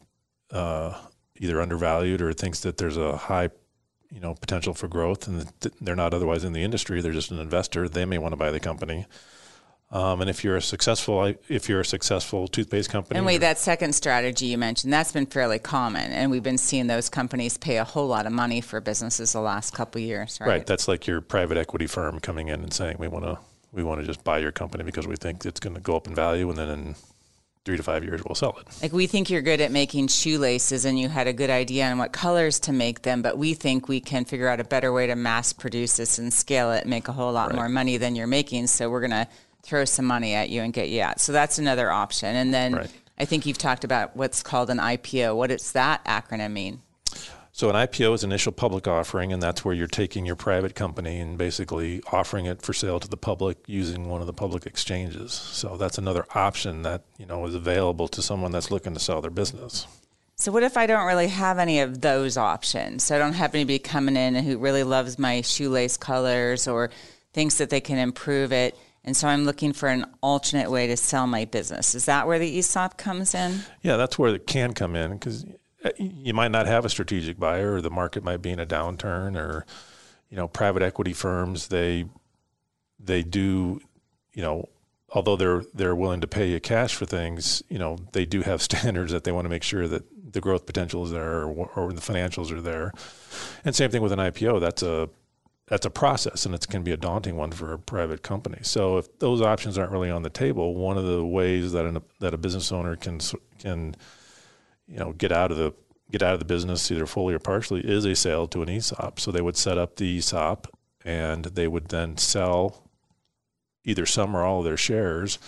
uh, 0.50 0.98
either 1.38 1.60
undervalued 1.60 2.22
or 2.22 2.32
thinks 2.32 2.60
that 2.60 2.78
there's 2.78 2.96
a 2.96 3.16
high, 3.16 3.50
you 4.14 4.20
know, 4.20 4.34
potential 4.34 4.74
for 4.74 4.86
growth, 4.86 5.26
and 5.26 5.52
they're 5.80 5.96
not 5.96 6.14
otherwise 6.14 6.44
in 6.44 6.52
the 6.52 6.62
industry. 6.62 7.00
They're 7.00 7.12
just 7.12 7.32
an 7.32 7.40
investor. 7.40 7.88
They 7.88 8.04
may 8.04 8.18
want 8.18 8.32
to 8.32 8.36
buy 8.36 8.52
the 8.52 8.60
company. 8.60 9.06
Um, 9.90 10.20
and 10.20 10.30
if 10.30 10.42
you're 10.42 10.56
a 10.56 10.62
successful, 10.62 11.34
if 11.48 11.68
you're 11.68 11.80
a 11.80 11.84
successful 11.84 12.48
toothpaste 12.48 12.90
company, 12.90 13.18
And 13.18 13.26
wait, 13.26 13.38
that 13.38 13.58
second 13.58 13.94
strategy 13.94 14.46
you 14.46 14.58
mentioned, 14.58 14.92
that's 14.92 15.12
been 15.12 15.26
fairly 15.26 15.58
common. 15.58 16.12
And 16.12 16.30
we've 16.30 16.42
been 16.42 16.58
seeing 16.58 16.86
those 16.86 17.08
companies 17.08 17.58
pay 17.58 17.78
a 17.78 17.84
whole 17.84 18.06
lot 18.06 18.26
of 18.26 18.32
money 18.32 18.60
for 18.60 18.80
businesses 18.80 19.32
the 19.32 19.40
last 19.40 19.72
couple 19.72 20.00
of 20.00 20.06
years, 20.06 20.38
right? 20.40 20.48
right, 20.48 20.66
that's 20.66 20.88
like 20.88 21.06
your 21.06 21.20
private 21.20 21.58
equity 21.58 21.86
firm 21.86 22.20
coming 22.20 22.48
in 22.48 22.62
and 22.62 22.72
saying 22.72 22.96
we 22.98 23.08
want 23.08 23.24
to 23.24 23.38
we 23.72 23.82
want 23.82 24.00
to 24.00 24.06
just 24.06 24.22
buy 24.22 24.38
your 24.38 24.52
company 24.52 24.84
because 24.84 25.06
we 25.06 25.16
think 25.16 25.44
it's 25.44 25.60
going 25.60 25.74
to 25.74 25.80
go 25.80 25.96
up 25.96 26.06
in 26.06 26.14
value, 26.14 26.48
and 26.48 26.56
then 26.56 26.70
in 26.70 26.94
three 27.64 27.76
to 27.76 27.82
five 27.82 28.04
years 28.04 28.22
we'll 28.24 28.34
sell 28.34 28.56
it. 28.60 28.66
Like 28.82 28.92
we 28.92 29.06
think 29.06 29.30
you're 29.30 29.42
good 29.42 29.60
at 29.60 29.72
making 29.72 30.08
shoelaces 30.08 30.84
and 30.84 30.98
you 30.98 31.08
had 31.08 31.26
a 31.26 31.32
good 31.32 31.50
idea 31.50 31.86
on 31.90 31.98
what 31.98 32.12
colors 32.12 32.60
to 32.60 32.72
make 32.72 33.02
them, 33.02 33.22
but 33.22 33.38
we 33.38 33.54
think 33.54 33.88
we 33.88 34.00
can 34.00 34.24
figure 34.24 34.48
out 34.48 34.60
a 34.60 34.64
better 34.64 34.92
way 34.92 35.06
to 35.06 35.16
mass 35.16 35.52
produce 35.52 35.96
this 35.96 36.18
and 36.18 36.32
scale 36.32 36.72
it 36.72 36.82
and 36.82 36.90
make 36.90 37.08
a 37.08 37.12
whole 37.12 37.32
lot 37.32 37.48
Right. 37.48 37.56
more 37.56 37.68
money 37.68 37.96
than 37.96 38.14
you're 38.16 38.26
making. 38.26 38.66
So 38.66 38.90
we're 38.90 39.00
going 39.00 39.10
to 39.12 39.26
throw 39.62 39.84
some 39.86 40.04
money 40.04 40.34
at 40.34 40.50
you 40.50 40.60
and 40.60 40.72
get 40.74 40.90
you 40.90 41.00
out. 41.02 41.20
So 41.20 41.32
that's 41.32 41.58
another 41.58 41.90
option. 41.90 42.34
And 42.36 42.52
then 42.52 42.74
Right. 42.74 42.90
I 43.18 43.24
think 43.24 43.46
you've 43.46 43.58
talked 43.58 43.84
about 43.84 44.14
what's 44.16 44.42
called 44.42 44.68
an 44.70 44.78
IPO. 44.78 45.34
What 45.36 45.48
does 45.50 45.72
that 45.72 46.04
acronym 46.04 46.52
mean? 46.52 46.82
So 47.56 47.70
an 47.70 47.76
IPO 47.76 48.14
is 48.14 48.24
initial 48.24 48.50
public 48.50 48.88
offering, 48.88 49.32
and 49.32 49.40
that's 49.40 49.64
where 49.64 49.72
you're 49.72 49.86
taking 49.86 50.26
your 50.26 50.34
private 50.34 50.74
company 50.74 51.20
and 51.20 51.38
basically 51.38 52.02
offering 52.10 52.46
it 52.46 52.62
for 52.62 52.72
sale 52.72 52.98
to 52.98 53.06
the 53.06 53.16
public 53.16 53.58
using 53.68 54.08
one 54.08 54.20
of 54.20 54.26
the 54.26 54.32
public 54.32 54.66
exchanges. 54.66 55.32
So 55.32 55.76
that's 55.76 55.96
another 55.96 56.26
option 56.34 56.82
that 56.82 57.02
you 57.16 57.26
know 57.26 57.46
is 57.46 57.54
available 57.54 58.08
to 58.08 58.22
someone 58.22 58.50
that's 58.50 58.72
looking 58.72 58.92
to 58.94 58.98
sell 58.98 59.20
their 59.20 59.30
business. 59.30 59.86
So 60.34 60.50
what 60.50 60.64
if 60.64 60.76
I 60.76 60.86
don't 60.86 61.06
really 61.06 61.28
have 61.28 61.60
any 61.60 61.78
of 61.78 62.00
those 62.00 62.36
options? 62.36 63.04
So 63.04 63.14
I 63.14 63.20
don't 63.20 63.34
have 63.34 63.54
anybody 63.54 63.78
coming 63.78 64.16
in 64.16 64.34
who 64.34 64.58
really 64.58 64.82
loves 64.82 65.16
my 65.16 65.40
shoelace 65.42 65.96
colors 65.96 66.66
or 66.66 66.90
thinks 67.34 67.58
that 67.58 67.70
they 67.70 67.80
can 67.80 67.98
improve 67.98 68.52
it. 68.52 68.76
And 69.04 69.16
so 69.16 69.28
I'm 69.28 69.44
looking 69.44 69.72
for 69.72 69.88
an 69.88 70.06
alternate 70.22 70.72
way 70.72 70.88
to 70.88 70.96
sell 70.96 71.28
my 71.28 71.44
business. 71.44 71.94
Is 71.94 72.06
that 72.06 72.26
where 72.26 72.40
the 72.40 72.58
ESOP 72.58 72.98
comes 72.98 73.32
in? 73.32 73.60
Yeah, 73.82 73.96
that's 73.96 74.18
where 74.18 74.34
it 74.34 74.48
can 74.48 74.74
come 74.74 74.96
in 74.96 75.12
because 75.12 75.46
Uh, 75.84 75.90
you 75.98 76.32
might 76.32 76.50
not 76.50 76.66
have 76.66 76.84
a 76.84 76.88
strategic 76.88 77.38
buyer, 77.38 77.74
or 77.74 77.80
the 77.80 77.90
market 77.90 78.24
might 78.24 78.42
be 78.42 78.50
in 78.50 78.58
a 78.58 78.66
downturn, 78.66 79.36
or 79.36 79.66
you 80.30 80.36
know, 80.36 80.48
private 80.48 80.82
equity 80.82 81.12
firms 81.12 81.68
they 81.68 82.06
they 82.98 83.22
do 83.22 83.80
you 84.32 84.42
know 84.42 84.68
although 85.14 85.36
they're 85.36 85.62
they're 85.72 85.94
willing 85.94 86.20
to 86.20 86.26
pay 86.26 86.50
you 86.50 86.60
cash 86.60 86.94
for 86.94 87.06
things, 87.06 87.62
you 87.68 87.78
know, 87.78 87.96
they 88.12 88.26
do 88.26 88.42
have 88.42 88.60
standards 88.70 89.12
that 89.12 89.24
they 89.24 89.32
want 89.32 89.44
to 89.44 89.48
make 89.48 89.62
sure 89.62 89.88
that 89.88 90.04
the 90.32 90.40
growth 90.40 90.66
potential 90.66 91.04
is 91.04 91.12
there 91.12 91.44
or, 91.44 91.70
or 91.76 91.92
the 91.92 92.00
financials 92.00 92.50
are 92.50 92.60
there. 92.60 92.92
And 93.64 93.74
same 93.74 93.90
thing 93.90 94.02
with 94.02 94.12
an 94.12 94.18
IPO. 94.18 94.60
That's 94.60 94.82
a 94.82 95.08
that's 95.66 95.86
a 95.86 95.90
process, 95.90 96.44
and 96.44 96.54
it 96.54 96.68
can 96.68 96.82
be 96.82 96.92
a 96.92 96.96
daunting 96.96 97.36
one 97.36 97.50
for 97.50 97.72
a 97.72 97.78
private 97.78 98.22
company. 98.22 98.58
So 98.60 98.98
if 98.98 99.18
those 99.18 99.40
options 99.40 99.78
aren't 99.78 99.92
really 99.92 100.10
on 100.10 100.22
the 100.22 100.28
table, 100.28 100.74
one 100.74 100.98
of 100.98 101.06
the 101.06 101.24
ways 101.24 101.72
that 101.72 101.86
an, 101.86 102.02
that 102.20 102.34
a 102.34 102.38
business 102.38 102.70
owner 102.70 102.96
can 102.96 103.20
can 103.58 103.96
you 104.86 104.98
know 104.98 105.12
get 105.12 105.32
out 105.32 105.50
of 105.50 105.56
the 105.56 105.74
get 106.10 106.22
out 106.22 106.34
of 106.34 106.38
the 106.38 106.44
business 106.44 106.90
either 106.90 107.06
fully 107.06 107.34
or 107.34 107.38
partially 107.38 107.80
is 107.80 108.04
a 108.04 108.14
sale 108.14 108.46
to 108.48 108.62
an 108.62 108.68
ESOP. 108.68 109.18
So 109.18 109.32
they 109.32 109.40
would 109.40 109.56
set 109.56 109.78
up 109.78 109.96
the 109.96 110.18
ESOP, 110.18 110.68
and 111.04 111.46
they 111.46 111.66
would 111.66 111.88
then 111.88 112.16
sell 112.18 112.84
either 113.84 114.06
some 114.06 114.34
or 114.36 114.42
all 114.42 114.60
of 114.60 114.64
their 114.64 114.76
shares 114.76 115.38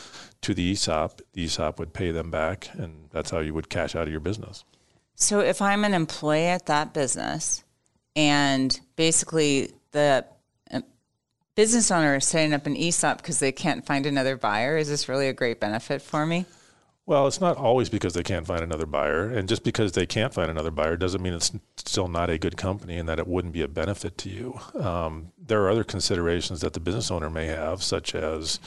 to 0.43 0.55
the 0.55 0.73
ESOP. 0.73 1.23
The 1.33 1.45
ESOP 1.45 1.78
would 1.78 1.93
pay 1.93 2.11
them 2.11 2.31
back, 2.31 2.69
and 2.73 3.09
that's 3.11 3.31
how 3.31 3.38
you 3.38 3.55
would 3.55 3.69
cash 3.69 3.95
out 3.95 4.07
of 4.07 4.11
your 4.11 4.21
business. 4.21 4.64
So 5.14 5.40
if 5.40 5.62
I'm 5.62 5.85
an 5.85 5.95
employee 5.95 6.47
at 6.47 6.66
that 6.66 6.93
business 6.93 7.64
and 8.14 8.78
basically 8.97 9.73
the 9.93 10.26
uh, 10.71 10.81
business 11.55 11.90
owner 11.90 12.16
is 12.16 12.26
setting 12.26 12.52
up 12.52 12.66
an 12.66 12.76
ESOP 12.76 13.19
because 13.19 13.38
they 13.38 13.52
can't 13.52 13.87
find 13.87 14.05
another 14.05 14.37
buyer, 14.37 14.76
is 14.76 14.88
this 14.88 15.09
really 15.09 15.28
a 15.28 15.33
great 15.33 15.59
benefit 15.59 16.02
for 16.02 16.26
me? 16.26 16.45
Well, 17.07 17.29
it's 17.29 17.41
not 17.41 17.57
always 17.57 17.89
because 17.89 18.15
they 18.15 18.25
can't 18.25 18.49
find 18.49 18.63
another 18.63 18.85
buyer, 18.85 19.31
and 19.31 19.49
just 19.49 19.63
because 19.63 19.93
they 19.93 20.07
can't 20.07 20.35
find 20.35 20.51
another 20.51 20.73
buyer 20.73 20.97
doesn't 20.97 21.23
mean 21.23 21.35
it's 21.35 21.53
still 21.77 22.09
not 22.09 22.31
a 22.31 22.37
good 22.39 22.57
company 22.57 22.99
and 22.99 23.09
that 23.09 23.21
it 23.21 23.29
wouldn't 23.29 23.55
be 23.55 23.63
a 23.63 23.69
benefit 23.69 24.19
to 24.19 24.29
you. 24.29 24.59
Um, 24.75 25.31
there 25.39 25.63
are 25.63 25.71
other 25.71 25.85
considerations 25.85 26.63
that 26.63 26.73
the 26.73 26.81
business 26.81 27.13
owner 27.13 27.31
may 27.31 27.47
have, 27.47 27.81
such 27.81 28.17
as, 28.17 28.59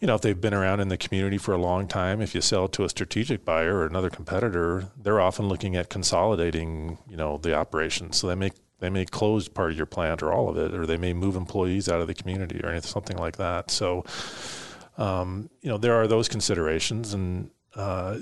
you 0.00 0.06
know, 0.06 0.14
if 0.14 0.22
they've 0.22 0.40
been 0.40 0.54
around 0.54 0.80
in 0.80 0.88
the 0.88 0.96
community 0.96 1.36
for 1.36 1.52
a 1.52 1.58
long 1.58 1.86
time. 1.86 2.22
If 2.22 2.34
you 2.34 2.40
sell 2.40 2.66
to 2.68 2.84
a 2.84 2.88
strategic 2.88 3.44
buyer 3.44 3.76
or 3.76 3.84
another 3.84 4.08
competitor, 4.08 4.88
they're 4.96 5.20
often 5.20 5.46
looking 5.46 5.76
at 5.76 5.90
consolidating, 5.90 6.96
you 7.10 7.16
know, 7.18 7.36
the 7.36 7.54
operations. 7.54 8.16
So 8.16 8.26
they 8.26 8.34
may 8.36 8.52
they 8.78 8.88
may 8.88 9.04
close 9.04 9.48
part 9.48 9.72
of 9.72 9.76
your 9.76 9.84
plant 9.84 10.22
or 10.22 10.32
all 10.32 10.48
of 10.48 10.56
it, 10.56 10.72
or 10.72 10.86
they 10.86 10.96
may 10.96 11.12
move 11.12 11.36
employees 11.36 11.90
out 11.90 12.00
of 12.00 12.06
the 12.06 12.14
community 12.14 12.62
or 12.64 12.70
anything 12.70 12.88
something 12.88 13.18
like 13.18 13.36
that. 13.36 13.70
So 13.70 14.06
um, 15.00 15.50
you 15.62 15.68
know 15.68 15.78
there 15.78 15.94
are 15.94 16.06
those 16.06 16.28
considerations 16.28 17.14
and 17.14 17.50
uh, 17.74 18.18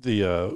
the 0.00 0.24
uh, 0.24 0.50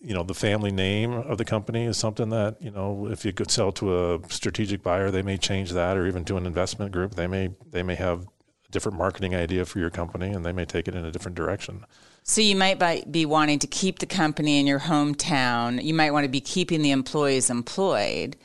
you 0.00 0.14
know 0.14 0.22
the 0.22 0.34
family 0.34 0.70
name 0.70 1.12
of 1.12 1.38
the 1.38 1.44
company 1.44 1.84
is 1.84 1.96
something 1.96 2.28
that 2.28 2.60
you 2.60 2.70
know 2.70 3.08
if 3.10 3.24
you 3.24 3.32
could 3.32 3.50
sell 3.50 3.72
to 3.72 4.14
a 4.14 4.20
strategic 4.28 4.82
buyer 4.82 5.10
they 5.10 5.22
may 5.22 5.38
change 5.38 5.72
that 5.72 5.96
or 5.96 6.06
even 6.06 6.24
to 6.24 6.36
an 6.36 6.46
investment 6.46 6.92
group 6.92 7.14
they 7.14 7.26
may 7.26 7.50
they 7.70 7.82
may 7.82 7.94
have 7.94 8.22
a 8.22 8.70
different 8.70 8.98
marketing 8.98 9.34
idea 9.34 9.64
for 9.64 9.78
your 9.78 9.90
company 9.90 10.28
and 10.28 10.44
they 10.44 10.52
may 10.52 10.64
take 10.64 10.86
it 10.86 10.94
in 10.94 11.04
a 11.04 11.10
different 11.10 11.36
direction 11.36 11.84
So 12.24 12.40
you 12.40 12.54
might 12.54 12.78
be 13.10 13.26
wanting 13.26 13.58
to 13.60 13.66
keep 13.66 13.98
the 13.98 14.06
company 14.06 14.60
in 14.60 14.66
your 14.66 14.78
hometown. 14.78 15.82
You 15.82 15.92
might 15.92 16.12
want 16.12 16.24
to 16.24 16.30
be 16.30 16.40
keeping 16.40 16.82
the 16.82 16.92
employees 16.92 17.50
employed. 17.50 18.36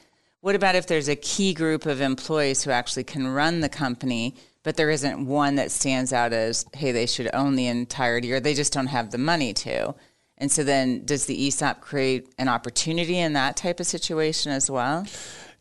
What 0.42 0.56
about 0.56 0.76
if 0.76 0.88
there's 0.88 1.10
a 1.10 1.16
key 1.16 1.54
group 1.54 1.86
of 1.86 2.02
employees 2.02 2.64
who 2.64 2.72
actually 2.72 3.04
can 3.04 3.28
run 3.28 3.60
the 3.60 3.70
company, 3.70 4.36
but 4.68 4.76
there 4.76 4.90
isn't 4.90 5.26
one 5.26 5.56
that 5.56 5.72
stands 5.72 6.12
out 6.12 6.34
as, 6.34 6.66
hey, 6.74 6.92
they 6.92 7.06
should 7.06 7.30
own 7.34 7.56
the 7.56 7.68
entirety, 7.68 8.34
or 8.34 8.42
they 8.42 8.54
just 8.54 8.74
don't 8.74 8.88
have 8.88 9.12
the 9.12 9.18
money 9.18 9.54
to? 9.54 9.96
And 10.38 10.52
so 10.52 10.62
then 10.62 11.06
does 11.06 11.26
the 11.26 11.48
ESOP 11.48 11.80
create 11.80 12.34
an 12.38 12.50
opportunity 12.50 13.18
in 13.18 13.32
that 13.32 13.56
type 13.56 13.80
of 13.80 13.88
situation 13.88 14.52
as 14.52 14.70
well? 14.70 15.08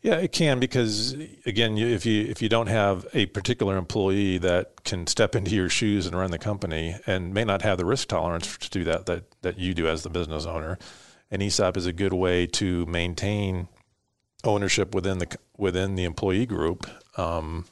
Yeah, 0.01 0.15
it 0.15 0.33
can 0.33 0.59
because 0.59 1.15
again, 1.45 1.77
you, 1.77 1.87
if 1.87 2.05
you 2.05 2.25
if 2.25 2.41
you 2.41 2.49
don't 2.49 2.67
have 2.67 3.07
a 3.13 3.27
particular 3.27 3.77
employee 3.77 4.39
that 4.39 4.83
can 4.83 5.07
step 5.07 5.35
into 5.35 5.55
your 5.55 5.69
shoes 5.69 6.05
and 6.05 6.13
run 6.13 6.31
the 6.31 6.37
company, 6.37 6.97
and 7.07 7.33
may 7.33 7.45
not 7.45 7.61
have 7.61 7.77
the 7.77 7.85
risk 7.85 8.09
tolerance 8.09 8.57
to 8.57 8.69
do 8.69 8.83
that 8.83 9.05
that 9.05 9.23
that 9.41 9.57
you 9.57 9.73
do 9.73 9.87
as 9.87 10.03
the 10.03 10.09
business 10.09 10.45
owner, 10.45 10.77
an 11.31 11.41
ESOP 11.41 11.77
is 11.77 11.85
a 11.85 11.93
good 11.93 12.11
way 12.11 12.45
to 12.45 12.85
maintain 12.87 13.69
ownership 14.43 14.93
within 14.93 15.19
the 15.19 15.37
within 15.55 15.95
the 15.95 16.03
employee 16.03 16.45
group, 16.45 16.89
um, 17.17 17.63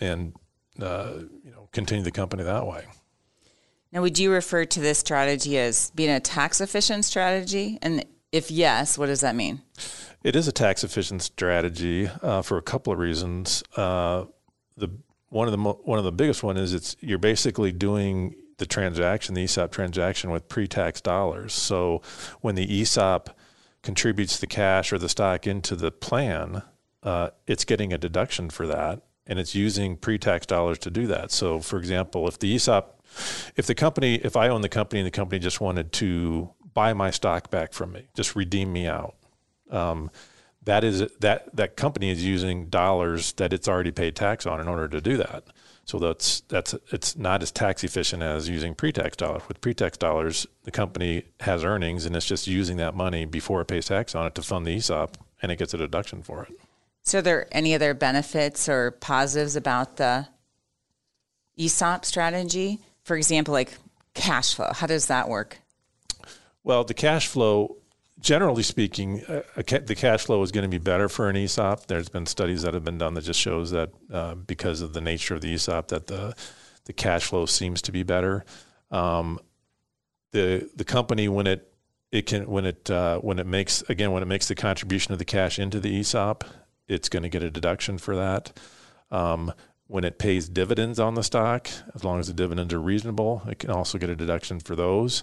and 0.00 0.34
uh, 0.80 1.12
you 1.44 1.50
know 1.50 1.68
continue 1.72 2.04
the 2.04 2.10
company 2.10 2.42
that 2.42 2.66
way. 2.66 2.84
Now, 3.92 4.00
would 4.00 4.18
you 4.18 4.32
refer 4.32 4.64
to 4.64 4.80
this 4.80 4.98
strategy 4.98 5.58
as 5.58 5.90
being 5.90 6.10
a 6.10 6.20
tax 6.20 6.60
efficient 6.60 7.04
strategy? 7.04 7.78
And 7.82 8.04
if 8.32 8.50
yes, 8.50 8.96
what 8.96 9.06
does 9.06 9.20
that 9.20 9.34
mean? 9.34 9.60
It 10.24 10.34
is 10.34 10.48
a 10.48 10.52
tax 10.52 10.82
efficient 10.82 11.22
strategy 11.22 12.08
uh, 12.22 12.40
for 12.42 12.56
a 12.56 12.62
couple 12.62 12.92
of 12.92 12.98
reasons. 12.98 13.62
Uh, 13.76 14.24
the 14.76 14.88
one 15.28 15.46
of 15.46 15.52
the 15.52 15.58
mo- 15.58 15.80
one 15.84 15.98
of 15.98 16.04
the 16.04 16.12
biggest 16.12 16.42
one 16.42 16.56
is 16.56 16.72
it's 16.72 16.96
you're 17.00 17.18
basically 17.18 17.72
doing 17.72 18.34
the 18.58 18.66
transaction, 18.66 19.34
the 19.34 19.44
ESOP 19.44 19.72
transaction, 19.72 20.30
with 20.30 20.48
pre-tax 20.48 21.00
dollars. 21.00 21.52
So 21.52 22.00
when 22.40 22.54
the 22.54 22.80
ESOP 22.80 23.30
contributes 23.82 24.38
the 24.38 24.46
cash 24.46 24.92
or 24.92 24.98
the 24.98 25.08
stock 25.08 25.46
into 25.46 25.74
the 25.74 25.90
plan, 25.90 26.62
uh, 27.02 27.30
it's 27.46 27.64
getting 27.64 27.92
a 27.92 27.98
deduction 27.98 28.48
for 28.50 28.66
that, 28.68 29.02
and 29.32 29.40
it's 29.40 29.54
using 29.54 29.96
pre-tax 29.96 30.44
dollars 30.44 30.78
to 30.80 30.90
do 30.90 31.06
that. 31.06 31.30
So, 31.30 31.58
for 31.58 31.78
example, 31.78 32.28
if 32.28 32.38
the 32.38 32.54
ESOP, 32.54 33.02
if 33.56 33.66
the 33.66 33.74
company, 33.74 34.16
if 34.16 34.36
I 34.36 34.48
own 34.48 34.60
the 34.60 34.68
company 34.68 35.00
and 35.00 35.06
the 35.06 35.10
company 35.10 35.38
just 35.38 35.58
wanted 35.58 35.90
to 35.94 36.50
buy 36.74 36.92
my 36.92 37.10
stock 37.10 37.50
back 37.50 37.72
from 37.72 37.92
me, 37.92 38.08
just 38.14 38.36
redeem 38.36 38.74
me 38.74 38.86
out, 38.86 39.16
um, 39.70 40.10
that 40.64 40.84
is 40.84 41.00
that 41.20 41.56
that 41.56 41.76
company 41.76 42.10
is 42.10 42.22
using 42.22 42.66
dollars 42.66 43.32
that 43.32 43.54
it's 43.54 43.68
already 43.68 43.90
paid 43.90 44.14
tax 44.14 44.44
on 44.44 44.60
in 44.60 44.68
order 44.68 44.86
to 44.86 45.00
do 45.00 45.16
that. 45.16 45.44
So 45.86 45.98
that's 45.98 46.40
that's 46.42 46.74
it's 46.92 47.16
not 47.16 47.42
as 47.42 47.50
tax 47.50 47.82
efficient 47.82 48.22
as 48.22 48.50
using 48.50 48.74
pre-tax 48.74 49.16
dollars. 49.16 49.42
With 49.48 49.62
pre-tax 49.62 49.96
dollars, 49.96 50.46
the 50.64 50.70
company 50.70 51.24
has 51.40 51.64
earnings 51.64 52.04
and 52.04 52.14
it's 52.14 52.26
just 52.26 52.46
using 52.46 52.76
that 52.76 52.94
money 52.94 53.24
before 53.24 53.62
it 53.62 53.66
pays 53.66 53.86
tax 53.86 54.14
on 54.14 54.26
it 54.26 54.34
to 54.34 54.42
fund 54.42 54.66
the 54.66 54.76
ESOP, 54.76 55.16
and 55.40 55.50
it 55.50 55.56
gets 55.56 55.72
a 55.72 55.78
deduction 55.78 56.22
for 56.22 56.44
it. 56.44 56.52
So, 57.02 57.18
are 57.18 57.22
there 57.22 57.48
any 57.52 57.74
other 57.74 57.94
benefits 57.94 58.68
or 58.68 58.92
positives 58.92 59.56
about 59.56 59.96
the 59.96 60.28
ESOP 61.58 62.04
strategy? 62.04 62.80
For 63.02 63.16
example, 63.16 63.52
like 63.52 63.76
cash 64.14 64.54
flow. 64.54 64.70
How 64.72 64.86
does 64.86 65.06
that 65.06 65.28
work? 65.28 65.58
Well, 66.64 66.84
the 66.84 66.94
cash 66.94 67.26
flow, 67.26 67.76
generally 68.20 68.62
speaking, 68.62 69.24
uh, 69.24 69.42
the 69.56 69.96
cash 69.96 70.24
flow 70.24 70.42
is 70.42 70.52
going 70.52 70.62
to 70.62 70.68
be 70.68 70.82
better 70.82 71.08
for 71.08 71.28
an 71.28 71.36
ESOP. 71.36 71.86
There's 71.86 72.08
been 72.08 72.26
studies 72.26 72.62
that 72.62 72.74
have 72.74 72.84
been 72.84 72.98
done 72.98 73.14
that 73.14 73.24
just 73.24 73.40
shows 73.40 73.72
that 73.72 73.90
uh, 74.12 74.36
because 74.36 74.80
of 74.80 74.92
the 74.92 75.00
nature 75.00 75.34
of 75.34 75.40
the 75.40 75.54
ESOP, 75.54 75.88
that 75.88 76.06
the 76.06 76.36
the 76.84 76.92
cash 76.92 77.24
flow 77.24 77.46
seems 77.46 77.82
to 77.82 77.92
be 77.92 78.02
better. 78.02 78.44
Um, 78.90 79.40
the 80.30 80.70
the 80.74 80.84
company 80.84 81.28
when 81.28 81.46
it 81.46 81.72
it 82.12 82.26
can 82.26 82.48
when 82.48 82.64
it 82.64 82.90
uh, 82.90 83.18
when 83.18 83.38
it 83.38 83.46
makes 83.46 83.82
again 83.88 84.12
when 84.12 84.22
it 84.22 84.26
makes 84.26 84.46
the 84.46 84.54
contribution 84.54 85.12
of 85.12 85.18
the 85.18 85.24
cash 85.24 85.58
into 85.58 85.80
the 85.80 85.98
ESOP, 85.98 86.44
it's 86.92 87.08
going 87.08 87.22
to 87.22 87.28
get 87.28 87.42
a 87.42 87.50
deduction 87.50 87.98
for 87.98 88.16
that. 88.16 88.52
Um, 89.10 89.52
when 89.86 90.04
it 90.04 90.18
pays 90.18 90.48
dividends 90.48 90.98
on 90.98 91.14
the 91.14 91.22
stock, 91.22 91.68
as 91.94 92.02
long 92.02 92.18
as 92.18 92.26
the 92.26 92.32
dividends 92.32 92.72
are 92.72 92.80
reasonable, 92.80 93.42
it 93.46 93.58
can 93.58 93.70
also 93.70 93.98
get 93.98 94.08
a 94.08 94.16
deduction 94.16 94.58
for 94.58 94.74
those. 94.74 95.22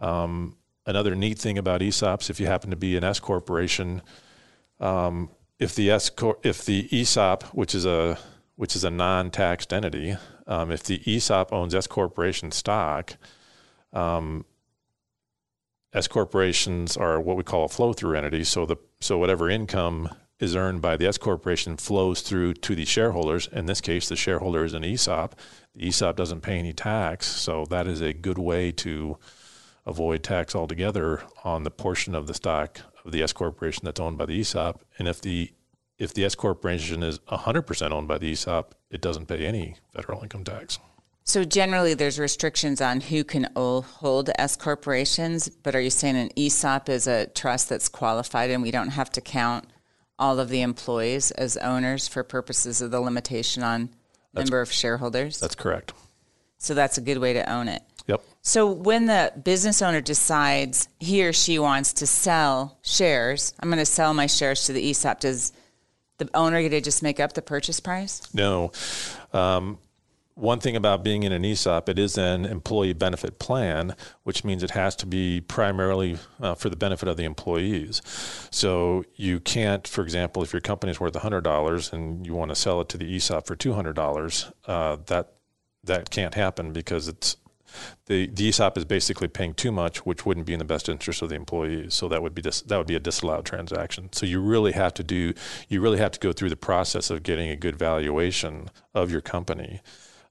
Um, 0.00 0.56
another 0.86 1.14
neat 1.14 1.38
thing 1.38 1.58
about 1.58 1.82
ESOPs, 1.82 2.30
if 2.30 2.40
you 2.40 2.46
happen 2.46 2.70
to 2.70 2.76
be 2.76 2.96
an 2.96 3.04
S 3.04 3.20
corporation, 3.20 4.00
um, 4.80 5.30
if 5.58 5.74
the 5.74 5.90
S 5.90 6.10
if 6.42 6.64
the 6.64 6.88
ESOP, 6.90 7.42
which 7.54 7.74
is 7.74 7.84
a 7.84 8.18
which 8.56 8.74
is 8.74 8.82
a 8.82 8.90
non-taxed 8.90 9.72
entity, 9.72 10.16
um, 10.46 10.72
if 10.72 10.82
the 10.82 11.02
ESOP 11.06 11.52
owns 11.52 11.74
S 11.74 11.86
corporation 11.86 12.50
stock, 12.50 13.16
um, 13.92 14.44
S 15.92 16.08
corporations 16.08 16.96
are 16.96 17.20
what 17.20 17.36
we 17.36 17.42
call 17.42 17.64
a 17.64 17.68
flow-through 17.68 18.16
entity. 18.16 18.44
So 18.44 18.64
the 18.64 18.76
so 19.00 19.18
whatever 19.18 19.50
income 19.50 20.08
is 20.40 20.54
earned 20.54 20.80
by 20.80 20.96
the 20.96 21.06
S 21.06 21.18
corporation 21.18 21.76
flows 21.76 22.20
through 22.20 22.54
to 22.54 22.74
the 22.74 22.84
shareholders. 22.84 23.48
In 23.52 23.66
this 23.66 23.80
case, 23.80 24.08
the 24.08 24.16
shareholder 24.16 24.64
is 24.64 24.74
an 24.74 24.84
ESOP. 24.84 25.34
The 25.74 25.88
ESOP 25.88 26.16
doesn't 26.16 26.42
pay 26.42 26.58
any 26.58 26.72
tax, 26.72 27.26
so 27.26 27.64
that 27.66 27.86
is 27.86 28.00
a 28.00 28.12
good 28.12 28.38
way 28.38 28.72
to 28.72 29.18
avoid 29.86 30.22
tax 30.22 30.54
altogether 30.54 31.22
on 31.44 31.64
the 31.64 31.70
portion 31.70 32.14
of 32.14 32.26
the 32.26 32.34
stock 32.34 32.80
of 33.04 33.12
the 33.12 33.22
S 33.22 33.32
corporation 33.32 33.84
that's 33.84 34.00
owned 34.00 34.18
by 34.18 34.26
the 34.26 34.40
ESOP. 34.40 34.80
And 34.98 35.08
if 35.08 35.20
the 35.20 35.52
if 35.98 36.14
the 36.14 36.24
S 36.24 36.36
corporation 36.36 37.02
is 37.02 37.18
100% 37.20 37.90
owned 37.90 38.06
by 38.06 38.18
the 38.18 38.30
ESOP, 38.30 38.72
it 38.88 39.00
doesn't 39.00 39.26
pay 39.26 39.44
any 39.44 39.74
federal 39.92 40.22
income 40.22 40.44
tax. 40.44 40.78
So 41.24 41.44
generally, 41.44 41.94
there's 41.94 42.20
restrictions 42.20 42.80
on 42.80 43.00
who 43.00 43.24
can 43.24 43.48
hold 43.56 44.30
S 44.38 44.56
corporations. 44.56 45.48
But 45.48 45.74
are 45.74 45.80
you 45.80 45.90
saying 45.90 46.16
an 46.16 46.30
ESOP 46.36 46.88
is 46.88 47.08
a 47.08 47.26
trust 47.26 47.68
that's 47.68 47.88
qualified, 47.88 48.50
and 48.50 48.62
we 48.62 48.70
don't 48.70 48.90
have 48.90 49.10
to 49.10 49.20
count 49.20 49.66
all 50.18 50.38
of 50.40 50.48
the 50.48 50.62
employees 50.62 51.30
as 51.32 51.56
owners 51.56 52.08
for 52.08 52.22
purposes 52.22 52.80
of 52.80 52.90
the 52.90 53.00
limitation 53.00 53.62
on 53.62 53.90
that's, 54.32 54.48
number 54.48 54.60
of 54.60 54.72
shareholders? 54.72 55.38
That's 55.40 55.54
correct. 55.54 55.92
So 56.58 56.74
that's 56.74 56.98
a 56.98 57.00
good 57.00 57.18
way 57.18 57.32
to 57.34 57.50
own 57.50 57.68
it. 57.68 57.82
Yep. 58.08 58.22
So 58.42 58.70
when 58.70 59.06
the 59.06 59.32
business 59.44 59.82
owner 59.82 60.00
decides 60.00 60.88
he 60.98 61.24
or 61.24 61.32
she 61.32 61.58
wants 61.58 61.92
to 61.94 62.06
sell 62.06 62.78
shares, 62.82 63.54
I'm 63.60 63.68
going 63.68 63.78
to 63.78 63.86
sell 63.86 64.14
my 64.14 64.26
shares 64.26 64.64
to 64.64 64.72
the 64.72 64.90
ESOP. 64.90 65.20
Does 65.20 65.52
the 66.16 66.28
owner 66.34 66.60
get 66.62 66.70
to 66.70 66.80
just 66.80 67.02
make 67.02 67.20
up 67.20 67.34
the 67.34 67.42
purchase 67.42 67.80
price? 67.80 68.22
No. 68.34 68.72
Um, 69.32 69.78
one 70.38 70.60
thing 70.60 70.76
about 70.76 71.02
being 71.02 71.24
in 71.24 71.32
an 71.32 71.44
ESOP, 71.44 71.88
it 71.88 71.98
is 71.98 72.16
an 72.16 72.44
employee 72.44 72.92
benefit 72.92 73.40
plan, 73.40 73.96
which 74.22 74.44
means 74.44 74.62
it 74.62 74.70
has 74.70 74.94
to 74.96 75.06
be 75.06 75.40
primarily 75.40 76.16
uh, 76.40 76.54
for 76.54 76.70
the 76.70 76.76
benefit 76.76 77.08
of 77.08 77.16
the 77.16 77.24
employees. 77.24 78.00
So 78.50 79.04
you 79.16 79.40
can't, 79.40 79.86
for 79.86 80.02
example, 80.02 80.42
if 80.44 80.52
your 80.52 80.60
company 80.60 80.92
is 80.92 81.00
worth 81.00 81.14
$100 81.14 81.92
and 81.92 82.24
you 82.24 82.34
want 82.34 82.50
to 82.50 82.54
sell 82.54 82.80
it 82.80 82.88
to 82.90 82.98
the 82.98 83.16
ESOP 83.16 83.46
for 83.46 83.56
$200, 83.56 84.52
uh, 84.66 84.96
that 85.06 85.32
that 85.84 86.10
can't 86.10 86.34
happen 86.34 86.72
because 86.72 87.08
it's 87.08 87.36
the, 88.06 88.26
the 88.26 88.48
ESOP 88.48 88.78
is 88.78 88.84
basically 88.84 89.28
paying 89.28 89.54
too 89.54 89.72
much, 89.72 90.04
which 90.06 90.24
wouldn't 90.24 90.46
be 90.46 90.52
in 90.52 90.58
the 90.58 90.64
best 90.64 90.88
interest 90.88 91.22
of 91.22 91.28
the 91.28 91.34
employees. 91.34 91.94
So 91.94 92.08
that 92.08 92.22
would 92.22 92.34
be 92.34 92.42
dis, 92.42 92.62
that 92.62 92.76
would 92.76 92.86
be 92.86 92.94
a 92.94 93.00
disallowed 93.00 93.44
transaction. 93.44 94.10
So 94.12 94.26
you 94.26 94.40
really 94.40 94.72
have 94.72 94.94
to 94.94 95.02
do 95.02 95.34
you 95.68 95.80
really 95.80 95.98
have 95.98 96.12
to 96.12 96.20
go 96.20 96.32
through 96.32 96.50
the 96.50 96.56
process 96.56 97.10
of 97.10 97.22
getting 97.22 97.50
a 97.50 97.56
good 97.56 97.76
valuation 97.76 98.70
of 98.94 99.10
your 99.10 99.20
company 99.20 99.80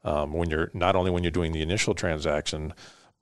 um, 0.07 0.31
when 0.31 0.49
you're 0.49 0.71
not 0.73 0.95
only 0.95 1.11
when 1.11 1.23
you're 1.23 1.31
doing 1.31 1.51
the 1.51 1.61
initial 1.61 1.93
transaction, 1.93 2.73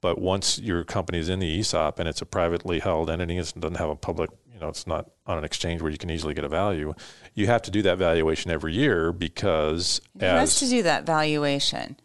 but 0.02 0.19
once 0.21 0.60
your 0.60 0.84
company 0.84 1.17
is 1.17 1.30
in 1.30 1.39
the 1.39 1.60
ESOP 1.60 1.98
and 1.98 2.08
it's 2.08 2.21
a 2.21 2.26
privately 2.26 2.80
held 2.80 3.10
entity, 3.10 3.38
it 3.38 3.54
doesn't 3.58 3.78
have 3.78 3.89
a 3.89 3.95
public, 3.95 4.30
you 4.54 4.60
know, 4.60 4.69
it's 4.69 4.86
not 4.86 5.10
on 5.26 5.39
an 5.39 5.43
exchange 5.43 5.82
where 5.82 5.91
you 5.91 5.98
can 5.98 6.12
easily 6.12 6.36
get 6.36 6.43
a 6.43 6.50
value. 6.50 6.93
You 7.34 7.48
have 7.48 7.63
to 7.63 7.71
do 7.71 7.82
that 7.82 7.98
valuation 7.98 8.52
every 8.52 8.74
year 8.74 9.12
because 9.12 10.00
who 10.19 10.26
as, 10.26 10.39
has 10.39 10.60
to 10.60 10.69
do 10.69 10.84
that 10.84 11.08
valuation? 11.08 11.98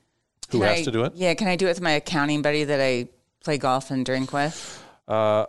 Who 0.51 0.62
has 0.62 0.81
I, 0.81 0.85
to 0.85 0.90
do 0.90 1.05
it? 1.05 1.14
Yeah, 1.14 1.35
can 1.35 1.47
I 1.47 1.57
do 1.57 1.66
it 1.66 1.71
with 1.71 1.83
my 1.83 1.93
accounting 1.93 2.40
buddy 2.40 2.64
that 2.64 2.81
I 2.81 3.09
play 3.45 3.59
golf 3.59 3.90
and 3.90 4.05
drink 4.05 4.33
with? 4.33 4.83
Uh, 5.07 5.45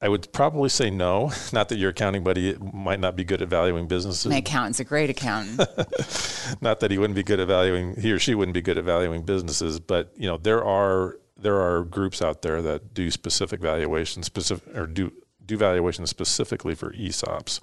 I 0.00 0.08
would 0.08 0.32
probably 0.32 0.68
say 0.68 0.90
no. 0.90 1.32
Not 1.52 1.68
that 1.70 1.78
your 1.78 1.90
accounting 1.90 2.22
buddy 2.22 2.56
might 2.72 3.00
not 3.00 3.16
be 3.16 3.24
good 3.24 3.42
at 3.42 3.48
valuing 3.48 3.88
businesses. 3.88 4.26
My 4.26 4.36
accountant's 4.36 4.78
a 4.78 4.84
great 4.84 5.10
accountant. 5.10 5.58
not 6.60 6.80
that 6.80 6.90
he 6.90 6.98
wouldn't 6.98 7.16
be 7.16 7.22
good 7.22 7.40
at 7.40 7.48
valuing 7.48 7.96
he 8.00 8.12
or 8.12 8.18
she 8.18 8.34
wouldn't 8.34 8.54
be 8.54 8.62
good 8.62 8.78
at 8.78 8.84
valuing 8.84 9.22
businesses, 9.22 9.80
but 9.80 10.12
you 10.16 10.28
know 10.28 10.36
there 10.36 10.64
are 10.64 11.18
there 11.36 11.60
are 11.60 11.84
groups 11.84 12.22
out 12.22 12.42
there 12.42 12.62
that 12.62 12.94
do 12.94 13.10
specific 13.10 13.60
valuations, 13.60 14.26
specific 14.26 14.76
or 14.76 14.86
do 14.86 15.12
do 15.44 15.56
valuations 15.56 16.10
specifically 16.10 16.74
for 16.74 16.92
ESOPs. 16.92 17.60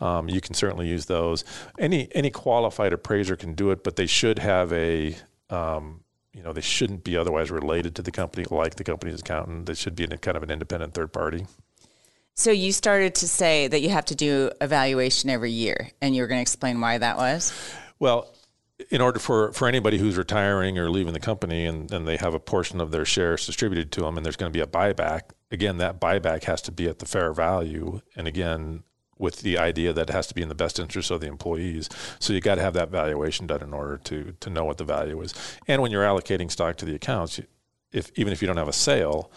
Um, 0.00 0.28
you 0.28 0.40
can 0.40 0.54
certainly 0.54 0.88
use 0.88 1.06
those. 1.06 1.44
Any 1.78 2.08
any 2.14 2.30
qualified 2.30 2.92
appraiser 2.92 3.36
can 3.36 3.54
do 3.54 3.70
it, 3.70 3.84
but 3.84 3.96
they 3.96 4.06
should 4.06 4.38
have 4.38 4.72
a 4.72 5.16
um, 5.50 6.04
you 6.32 6.42
know 6.42 6.52
they 6.52 6.60
shouldn't 6.62 7.04
be 7.04 7.16
otherwise 7.16 7.50
related 7.50 7.94
to 7.96 8.02
the 8.02 8.12
company, 8.12 8.46
like 8.50 8.76
the 8.76 8.84
company's 8.84 9.20
accountant. 9.20 9.66
They 9.66 9.74
should 9.74 9.94
be 9.94 10.04
in 10.04 10.16
kind 10.18 10.36
of 10.36 10.42
an 10.42 10.50
independent 10.50 10.94
third 10.94 11.12
party. 11.12 11.46
So 12.38 12.50
you 12.50 12.70
started 12.72 13.14
to 13.16 13.28
say 13.28 13.66
that 13.66 13.80
you 13.80 13.88
have 13.88 14.04
to 14.06 14.14
do 14.14 14.50
evaluation 14.60 15.30
every 15.30 15.52
year, 15.52 15.90
and 16.02 16.14
you 16.14 16.20
were 16.20 16.28
going 16.28 16.38
to 16.38 16.42
explain 16.42 16.82
why 16.82 16.98
that 16.98 17.16
was. 17.16 17.54
Well, 17.98 18.30
in 18.90 19.00
order 19.00 19.18
for, 19.18 19.52
for 19.52 19.66
anybody 19.66 19.96
who's 19.96 20.18
retiring 20.18 20.78
or 20.78 20.90
leaving 20.90 21.14
the 21.14 21.20
company 21.20 21.64
and, 21.64 21.90
and 21.90 22.06
they 22.06 22.18
have 22.18 22.34
a 22.34 22.38
portion 22.38 22.78
of 22.78 22.90
their 22.90 23.06
shares 23.06 23.46
distributed 23.46 23.90
to 23.92 24.02
them 24.02 24.18
and 24.18 24.26
there's 24.26 24.36
going 24.36 24.52
to 24.52 24.56
be 24.56 24.62
a 24.62 24.66
buyback, 24.66 25.30
again, 25.50 25.78
that 25.78 25.98
buyback 25.98 26.44
has 26.44 26.60
to 26.62 26.72
be 26.72 26.86
at 26.86 26.98
the 26.98 27.06
fair 27.06 27.32
value. 27.32 28.02
And 28.16 28.28
again, 28.28 28.82
with 29.16 29.40
the 29.40 29.56
idea 29.56 29.94
that 29.94 30.10
it 30.10 30.12
has 30.12 30.26
to 30.26 30.34
be 30.34 30.42
in 30.42 30.50
the 30.50 30.54
best 30.54 30.78
interest 30.78 31.10
of 31.10 31.22
the 31.22 31.26
employees. 31.26 31.88
So 32.18 32.34
you 32.34 32.42
got 32.42 32.56
to 32.56 32.60
have 32.60 32.74
that 32.74 32.90
valuation 32.90 33.46
done 33.46 33.62
in 33.62 33.72
order 33.72 33.96
to, 33.96 34.34
to 34.40 34.50
know 34.50 34.66
what 34.66 34.76
the 34.76 34.84
value 34.84 35.22
is. 35.22 35.32
And 35.66 35.80
when 35.80 35.90
you're 35.90 36.04
allocating 36.04 36.50
stock 36.50 36.76
to 36.76 36.84
the 36.84 36.94
accounts, 36.94 37.40
if, 37.92 38.12
even 38.16 38.34
if 38.34 38.42
you 38.42 38.46
don't 38.46 38.58
have 38.58 38.68
a 38.68 38.74
sale, 38.74 39.32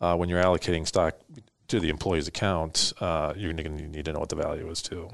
uh, 0.00 0.16
when 0.16 0.28
you're 0.28 0.42
allocating 0.42 0.84
stock 0.84 1.14
to 1.70 1.80
the 1.80 1.88
employee's 1.88 2.28
account, 2.28 2.92
uh, 3.00 3.32
you're 3.36 3.52
going 3.52 3.76
to 3.78 3.88
need 3.88 4.04
to 4.04 4.12
know 4.12 4.20
what 4.20 4.28
the 4.28 4.36
value 4.36 4.68
is 4.70 4.82
too. 4.82 5.08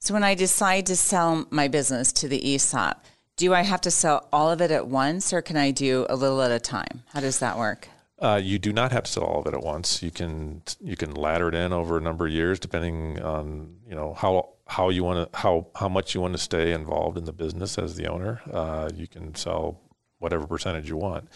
So 0.00 0.12
when 0.12 0.22
I 0.22 0.34
decide 0.34 0.86
to 0.86 0.96
sell 0.96 1.46
my 1.50 1.68
business 1.68 2.12
to 2.12 2.28
the 2.28 2.54
ESOP, 2.54 3.02
do 3.36 3.54
I 3.54 3.62
have 3.62 3.80
to 3.82 3.90
sell 3.90 4.28
all 4.32 4.50
of 4.50 4.60
it 4.60 4.70
at 4.70 4.86
once, 4.86 5.32
or 5.32 5.40
can 5.40 5.56
I 5.56 5.70
do 5.70 6.06
a 6.08 6.16
little 6.16 6.42
at 6.42 6.50
a 6.50 6.60
time? 6.60 7.02
How 7.12 7.20
does 7.20 7.38
that 7.38 7.58
work? 7.58 7.88
Uh, 8.18 8.40
you 8.42 8.58
do 8.58 8.72
not 8.72 8.92
have 8.92 9.04
to 9.04 9.10
sell 9.10 9.24
all 9.24 9.40
of 9.40 9.46
it 9.46 9.54
at 9.54 9.62
once. 9.62 10.02
You 10.02 10.10
can 10.10 10.62
you 10.80 10.96
can 10.96 11.14
ladder 11.14 11.48
it 11.48 11.54
in 11.54 11.72
over 11.72 11.98
a 11.98 12.00
number 12.00 12.26
of 12.26 12.32
years, 12.32 12.60
depending 12.60 13.20
on 13.20 13.76
you 13.88 13.94
know 13.94 14.14
how 14.14 14.50
how 14.66 14.90
you 14.90 15.02
want 15.02 15.32
to 15.32 15.38
how 15.38 15.66
how 15.74 15.88
much 15.88 16.14
you 16.14 16.20
want 16.20 16.32
to 16.34 16.38
stay 16.38 16.72
involved 16.72 17.18
in 17.18 17.24
the 17.24 17.32
business 17.32 17.76
as 17.76 17.96
the 17.96 18.06
owner. 18.06 18.40
Uh, 18.52 18.88
you 18.94 19.08
can 19.08 19.34
sell 19.34 19.80
whatever 20.18 20.46
percentage 20.46 20.88
you 20.88 20.96
want 20.96 21.28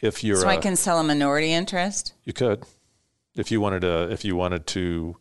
if 0.00 0.22
you're 0.22 0.36
So 0.36 0.48
I 0.48 0.54
I 0.54 0.56
can 0.58 0.76
sell 0.76 0.98
a 0.98 1.04
minority 1.04 1.52
interest? 1.52 2.12
you 2.24 2.32
could 2.32 2.64
if 3.36 3.50
you 3.50 3.60
wanted 3.60 3.80
to 3.80 4.10
if 4.10 4.24
you 4.24 4.36
wanted 4.36 4.66
to 4.66 5.16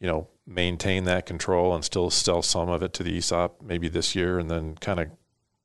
you 0.00 0.06
know 0.06 0.28
maintain 0.46 1.04
that 1.04 1.26
control 1.26 1.74
and 1.74 1.84
still 1.84 2.10
sell 2.10 2.42
some 2.42 2.68
of 2.68 2.82
it 2.82 2.92
to 2.94 3.02
the 3.02 3.16
ESOP 3.18 3.62
maybe 3.62 3.88
this 3.88 4.14
year 4.14 4.38
and 4.38 4.50
then 4.50 4.76
kind 4.76 5.00
of 5.00 5.08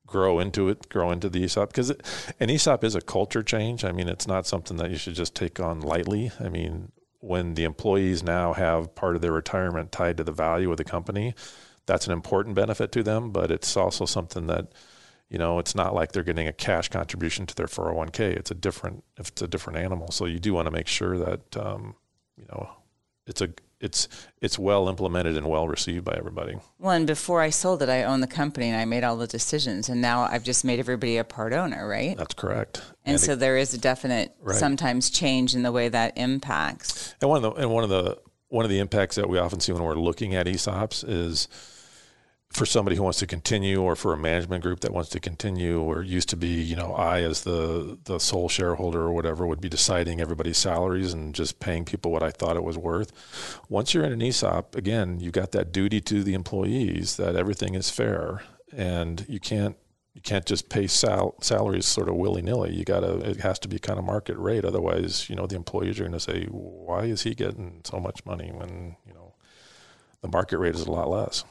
grow 0.06 0.39
into 0.39 0.70
it 0.70 0.89
grow 0.89 1.12
into 1.12 1.30
the 1.30 1.44
ESOP 1.44 1.70
because 1.70 1.91
an 2.39 2.50
ESOP 2.50 2.84
is 2.84 2.96
a 2.96 3.02
culture 3.02 3.44
change. 3.44 3.86
I 3.86 3.91
mean 3.91 4.10
it's 4.10 4.28
not 4.28 4.48
something 4.48 4.78
that 4.78 4.89
you 4.89 4.98
should 4.98 5.15
just 5.15 5.36
take 5.36 5.60
on 5.60 5.82
lightly. 5.82 6.32
I 6.39 6.50
mean 6.50 6.91
when 7.20 7.54
the 7.54 7.63
employees 7.63 8.24
now 8.24 8.54
have 8.54 8.96
part 8.96 9.15
of 9.15 9.22
their 9.22 9.32
retirement 9.32 9.91
tied 9.91 10.17
to 10.17 10.24
the 10.24 10.32
value 10.32 10.72
of 10.72 10.78
the 10.78 10.84
company 10.84 11.36
that's 11.86 12.08
an 12.08 12.13
important 12.13 12.56
benefit 12.56 12.91
to 12.91 13.04
them 13.04 13.32
but 13.32 13.52
it's 13.52 13.78
also 13.78 14.06
something 14.06 14.48
that 14.48 14.72
you 15.32 15.38
know 15.39 15.58
it's 15.60 15.74
not 15.74 15.96
like 15.96 16.12
they're 16.12 16.24
getting 16.32 16.48
a 16.48 16.54
cash 16.54 16.89
contribution 16.89 17.46
to 17.48 17.56
their 17.56 17.67
401k 17.67 18.20
it's 18.41 18.52
a 18.52 18.56
different 18.56 19.04
it's 19.17 19.41
a 19.41 19.48
different 19.48 19.80
animal 19.80 20.12
so 20.12 20.26
you 20.26 20.39
do 20.39 20.54
want 20.54 20.65
to 20.67 20.72
make 20.72 20.88
sure 20.88 21.17
that 21.17 21.58
um, 21.58 21.96
you 22.38 22.46
know 22.52 22.70
it's 23.26 23.41
a 23.41 23.50
it's 23.80 24.08
it's 24.41 24.60
well 24.60 24.88
implemented 24.89 25.36
and 25.38 25.48
well 25.48 25.67
received 25.67 26.04
by 26.06 26.13
everybody 26.13 26.56
Well, 26.78 26.91
and 26.91 27.08
before 27.08 27.41
I 27.41 27.50
sold 27.50 27.82
it, 27.82 27.89
I 27.89 28.04
owned 28.04 28.22
the 28.22 28.28
company 28.28 28.67
and 28.70 28.78
I 28.80 28.86
made 28.86 29.04
all 29.04 29.17
the 29.17 29.26
decisions. 29.26 29.89
And 29.89 30.00
now 30.00 30.22
I've 30.22 30.44
just 30.44 30.63
made 30.63 30.78
everybody 30.80 31.17
a 31.17 31.24
part 31.24 31.52
owner, 31.52 31.88
right? 31.88 32.15
that's 32.15 32.36
correct 32.36 32.84
And, 33.06 33.15
it- 33.15 33.20
so 33.20 33.36
there 33.36 33.58
is 33.58 33.74
a 33.74 33.80
definite 33.80 34.36
Right. 34.39 34.56
sometimes 34.56 35.10
change 35.10 35.56
in 35.56 35.63
the 35.63 35.72
way 35.72 35.89
that 35.89 36.15
impacts. 36.15 37.15
And 37.22 37.30
one 37.32 37.44
of 37.44 37.56
the 37.56 37.60
and 37.62 37.72
one 37.72 37.84
of 37.84 37.89
the 37.89 38.20
one 38.50 38.65
of 38.65 38.70
the 38.70 38.78
impacts 38.80 39.15
that 39.15 39.28
we 39.30 39.39
often 39.39 39.60
see 39.60 39.72
when 39.72 39.82
we're 39.82 39.96
looking 39.96 40.36
at 40.36 40.46
ESOPs 40.46 41.04
is 41.08 41.48
for 42.52 42.66
somebody 42.66 42.98
who 42.98 43.04
wants 43.04 43.20
to 43.20 43.28
continue 43.28 43.82
or 43.82 43.96
for 43.96 44.14
a 44.14 44.18
management 44.18 44.62
group 44.62 44.82
that 44.82 44.94
wants 44.94 45.10
to 45.10 45.20
continue 45.20 45.80
or 45.80 46.04
used 46.04 46.28
to 46.30 46.36
be, 46.36 46.62
you 46.62 46.76
know, 46.76 46.94
I 46.94 47.22
as 47.22 47.44
the 47.44 47.98
the 48.04 48.20
sole 48.20 48.50
shareholder 48.50 49.02
or 49.02 49.14
whatever 49.14 49.48
would 49.48 49.62
be 49.62 49.70
deciding 49.70 50.20
everybody's 50.20 50.58
salaries 50.58 51.14
and 51.14 51.34
just 51.34 51.60
paying 51.60 51.86
people 51.86 52.12
what 52.12 52.24
I 52.24 52.32
thought 52.32 52.58
it 52.58 52.64
was 52.64 52.78
worth. 52.78 53.12
Once 53.70 53.94
you're 53.94 54.04
in 54.04 54.12
an 54.12 54.22
ESOP, 54.22 54.76
again, 54.76 55.20
you've 55.20 55.34
got 55.34 55.52
that 55.52 55.72
duty 55.72 56.02
to 56.02 56.24
the 56.24 56.34
employees 56.34 57.16
that 57.16 57.36
everything 57.36 57.74
is 57.74 57.90
fair 57.90 58.42
and 58.74 59.26
you 59.28 59.40
can't 59.40 59.78
you 60.14 60.22
can't 60.22 60.46
just 60.46 60.68
pay 60.68 60.88
sal- 60.88 61.36
salaries 61.42 61.86
sort 61.86 62.10
of 62.10 62.16
willy 62.16 62.42
nilly. 62.42 62.74
You 62.74 62.84
gotta 62.84 63.30
it 63.30 63.38
has 63.38 63.60
to 63.60 63.70
be 63.70 63.80
kind 63.80 63.98
of 63.98 64.04
market 64.06 64.38
rate. 64.38 64.66
Otherwise, 64.66 65.30
you 65.30 65.36
know, 65.36 65.48
the 65.48 65.56
employees 65.56 66.00
are 66.00 66.04
going 66.04 66.12
to 66.14 66.20
say, 66.20 66.46
"Why 66.48 67.04
is 67.04 67.24
he 67.24 67.34
getting 67.34 67.82
so 67.86 68.00
much 68.00 68.26
money 68.26 68.52
when 68.52 68.98
you 69.06 69.14
know 69.14 69.36
the 70.22 70.28
market 70.28 70.58
rate 70.58 70.76
is 70.76 70.86
a 70.86 70.92
lot 70.92 71.10
less?" 71.10 71.46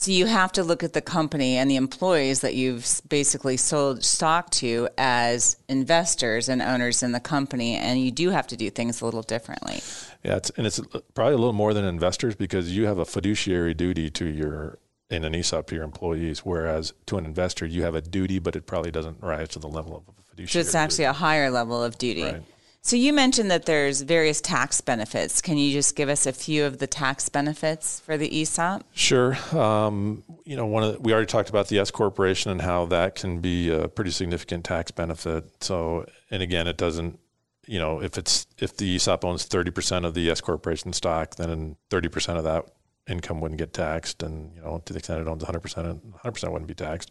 So 0.00 0.12
you 0.12 0.26
have 0.26 0.52
to 0.52 0.62
look 0.62 0.84
at 0.84 0.92
the 0.92 1.00
company 1.00 1.56
and 1.56 1.68
the 1.68 1.74
employees 1.74 2.42
that 2.42 2.54
you've 2.54 2.88
basically 3.08 3.56
sold 3.56 4.04
stock 4.04 4.48
to 4.50 4.88
as 4.96 5.56
investors 5.68 6.48
and 6.48 6.62
owners 6.62 7.02
in 7.02 7.10
the 7.10 7.18
company. 7.18 7.74
And 7.74 8.00
you 8.00 8.12
do 8.12 8.30
have 8.30 8.46
to 8.46 8.56
do 8.56 8.70
things 8.70 9.00
a 9.00 9.04
little 9.04 9.22
differently. 9.22 9.82
Yeah, 10.22 10.36
it's, 10.36 10.50
and 10.50 10.68
it's 10.68 10.78
uh, 10.78 11.00
probably 11.14 11.34
a 11.34 11.38
little 11.38 11.52
more 11.52 11.74
than 11.74 11.84
investors 11.84 12.36
because 12.36 12.76
you 12.76 12.86
have 12.86 12.98
a 12.98 13.04
fiduciary 13.04 13.74
duty 13.74 14.08
to 14.10 14.24
your 14.26 14.78
in 15.10 15.24
an 15.24 15.34
ESOP 15.34 15.66
to 15.66 15.74
your 15.74 15.82
employees, 15.84 16.44
whereas 16.44 16.92
to 17.06 17.18
an 17.18 17.26
investor 17.26 17.66
you 17.66 17.82
have 17.82 17.96
a 17.96 18.00
duty, 18.00 18.38
but 18.38 18.54
it 18.54 18.66
probably 18.66 18.92
doesn't 18.92 19.20
rise 19.20 19.48
to 19.48 19.58
the 19.58 19.66
level 19.66 19.96
of 19.96 20.02
a 20.04 20.12
So 20.12 20.22
fiduciary. 20.30 20.64
it's 20.64 20.74
actually 20.76 21.04
a 21.06 21.12
higher 21.12 21.50
level 21.50 21.82
of 21.82 21.98
duty. 21.98 22.22
Right. 22.22 22.42
So 22.80 22.96
you 22.96 23.12
mentioned 23.12 23.50
that 23.50 23.66
there's 23.66 24.00
various 24.00 24.40
tax 24.40 24.80
benefits. 24.80 25.42
Can 25.42 25.58
you 25.58 25.72
just 25.72 25.94
give 25.94 26.08
us 26.08 26.26
a 26.26 26.32
few 26.32 26.64
of 26.64 26.78
the 26.78 26.86
tax 26.86 27.28
benefits 27.28 28.00
for 28.00 28.16
the 28.16 28.40
ESOP? 28.40 28.82
Sure. 28.94 29.36
Um, 29.52 30.22
you 30.44 30.56
know, 30.56 30.64
one 30.64 30.84
of 30.84 30.92
the, 30.94 31.00
we 31.00 31.12
already 31.12 31.26
talked 31.26 31.50
about 31.50 31.68
the 31.68 31.78
S 31.80 31.90
corporation 31.90 32.50
and 32.50 32.62
how 32.62 32.86
that 32.86 33.14
can 33.14 33.40
be 33.40 33.70
a 33.70 33.88
pretty 33.88 34.10
significant 34.10 34.64
tax 34.64 34.90
benefit. 34.90 35.62
So, 35.62 36.06
and 36.30 36.42
again, 36.42 36.66
it 36.66 36.76
doesn't. 36.76 37.18
You 37.66 37.78
know, 37.78 38.00
if 38.00 38.16
it's 38.16 38.46
if 38.56 38.78
the 38.78 38.96
ESOP 38.96 39.26
owns 39.26 39.44
thirty 39.44 39.70
percent 39.70 40.06
of 40.06 40.14
the 40.14 40.30
S 40.30 40.40
corporation 40.40 40.94
stock, 40.94 41.34
then 41.34 41.76
thirty 41.90 42.08
percent 42.08 42.38
of 42.38 42.44
that 42.44 42.64
income 43.06 43.42
wouldn't 43.42 43.58
get 43.58 43.74
taxed, 43.74 44.22
and 44.22 44.54
you 44.54 44.62
know, 44.62 44.80
to 44.86 44.94
the 44.94 44.98
extent 44.98 45.20
it 45.20 45.28
owns 45.28 45.42
one 45.42 45.46
hundred 45.46 45.60
percent, 45.60 45.86
one 45.86 46.20
hundred 46.22 46.32
percent 46.32 46.52
wouldn't 46.54 46.68
be 46.68 46.74
taxed. 46.74 47.10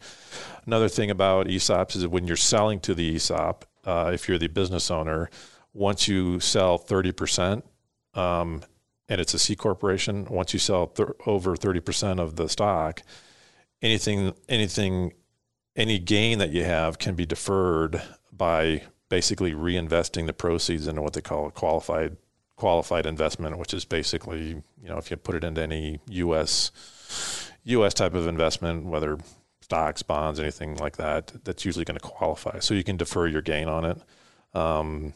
Another 0.65 0.89
thing 0.89 1.11
about 1.11 1.45
ESOPs 1.45 1.97
is 1.97 2.01
that 2.01 2.09
when 2.09 2.25
you're 2.25 2.35
selling 2.35 2.79
to 2.79 2.95
the 2.95 3.15
ESOP, 3.15 3.65
uh, 3.85 4.09
if 4.11 4.27
you're 4.27 4.39
the 4.39 4.47
business 4.47 4.89
owner, 4.89 5.29
once 5.77 6.07
you 6.07 6.39
sell 6.39 6.77
thirty 6.77 7.11
percent, 7.11 7.63
um, 8.13 8.63
and 9.09 9.21
it's 9.21 9.33
a 9.33 9.39
C 9.39 9.55
corporation, 9.55 10.25
once 10.25 10.53
you 10.53 10.59
sell 10.59 10.87
th- 10.87 11.09
over 11.25 11.55
30% 11.55 12.19
of 12.19 12.35
the 12.35 12.49
stock, 12.49 13.01
anything, 13.81 14.33
anything, 14.49 15.13
any 15.75 15.99
gain 15.99 16.39
that 16.39 16.49
you 16.49 16.63
have 16.63 16.99
can 16.99 17.15
be 17.15 17.25
deferred 17.25 18.01
by 18.31 18.83
basically 19.09 19.53
reinvesting 19.53 20.25
the 20.25 20.33
proceeds 20.33 20.87
into 20.87 21.01
what 21.01 21.13
they 21.13 21.21
call 21.21 21.47
a 21.47 21.51
qualified 21.51 22.17
qualified 22.57 23.05
investment, 23.05 23.59
which 23.59 23.71
is 23.71 23.85
basically, 23.85 24.63
you 24.81 24.89
know, 24.89 24.97
if 24.97 25.11
you 25.11 25.15
put 25.15 25.35
it 25.35 25.43
into 25.43 25.61
any 25.61 25.99
U.S. 26.09 26.71
U.S. 27.65 27.93
type 27.93 28.15
of 28.15 28.25
investment, 28.25 28.85
whether 28.85 29.19
stocks, 29.61 30.01
bonds, 30.01 30.39
anything 30.39 30.75
like 30.77 30.97
that, 30.97 31.31
that's 31.43 31.65
usually 31.65 31.85
going 31.85 31.99
to 31.99 32.05
qualify. 32.05 32.57
So 32.57 32.73
you 32.73 32.83
can 32.83 32.97
defer 32.97 33.27
your 33.27 33.43
gain 33.43 33.67
on 33.67 33.85
it. 33.85 34.01
Um, 34.55 35.13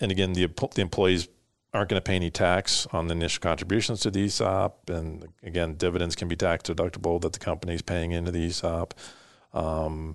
and 0.00 0.10
again, 0.10 0.32
the 0.32 0.48
the 0.74 0.82
employees 0.82 1.28
aren't 1.72 1.88
going 1.88 2.00
to 2.00 2.04
pay 2.04 2.14
any 2.14 2.30
tax 2.30 2.86
on 2.92 3.08
the 3.08 3.12
initial 3.12 3.40
contributions 3.40 4.00
to 4.00 4.10
the 4.10 4.24
ESOP, 4.24 4.88
and 4.88 5.26
again, 5.42 5.74
dividends 5.74 6.14
can 6.14 6.28
be 6.28 6.36
tax 6.36 6.68
deductible 6.68 7.20
that 7.20 7.32
the 7.32 7.38
company 7.38 7.74
is 7.74 7.82
paying 7.82 8.12
into 8.12 8.30
the 8.30 8.46
ESOP. 8.46 8.94
Um, 9.52 10.14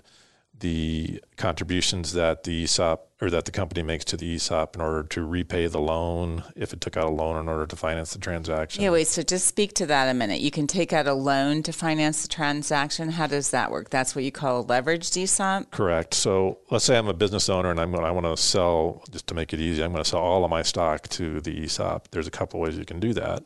the 0.58 1.22
contributions 1.38 2.14
that 2.14 2.44
the 2.44 2.64
ESOP 2.64 3.09
or 3.22 3.30
that 3.30 3.46
the 3.46 3.52
company 3.52 3.84
makes 3.84 4.06
to 4.06 4.16
the 4.16 4.36
ESOP 4.36 4.76
in 4.76 4.82
order 4.82 5.04
to 5.04 5.26
repay 5.26 5.68
the 5.68 5.80
loan, 5.80 6.44
if 6.56 6.72
it 6.72 6.80
took 6.80 6.96
out 6.96 7.06
a 7.06 7.10
loan 7.10 7.38
in 7.38 7.50
order 7.50 7.66
to 7.66 7.76
finance 7.76 8.14
the 8.14 8.20
transaction. 8.20 8.82
Yeah, 8.82 8.92
wait, 8.92 9.08
so 9.08 9.22
just 9.22 9.46
speak 9.46 9.74
to 9.74 9.86
that 9.88 10.10
a 10.10 10.14
minute. 10.14 10.40
You 10.40 10.52
can 10.52 10.68
take 10.68 10.94
out 10.94 11.06
a 11.06 11.14
loan 11.14 11.62
to 11.64 11.74
finance 11.74 12.22
the 12.22 12.30
transaction. 12.30 13.10
How 13.10 13.28
does 13.28 13.52
that 13.52 13.72
work? 13.72 13.90
That's 13.90 14.16
what 14.16 14.24
you 14.24 14.32
call 14.32 14.62
a 14.62 14.64
leveraged 14.64 15.22
ESOP? 15.22 15.70
Correct. 15.72 16.14
So 16.14 16.60
let's 16.70 16.86
say 16.86 16.98
I'm 16.98 17.10
a 17.10 17.14
business 17.14 17.50
owner 17.50 17.72
and 17.72 17.80
I'm 17.80 17.92
going, 17.92 18.06
I 18.06 18.12
want 18.12 18.26
to 18.26 18.38
sell, 18.38 19.04
just 19.12 19.28
to 19.28 19.34
make 19.34 19.54
it 19.54 19.60
easy, 19.60 19.84
I'm 19.84 19.92
going 19.92 20.04
to 20.04 20.10
sell 20.10 20.22
all 20.22 20.46
of 20.46 20.50
my 20.50 20.62
stock 20.62 21.10
to 21.10 21.42
the 21.42 21.64
ESOP. 21.64 22.10
There's 22.12 22.28
a 22.28 22.32
couple 22.32 22.62
ways 22.62 22.78
you 22.78 22.86
can 22.86 23.02
do 23.02 23.14
that. 23.14 23.44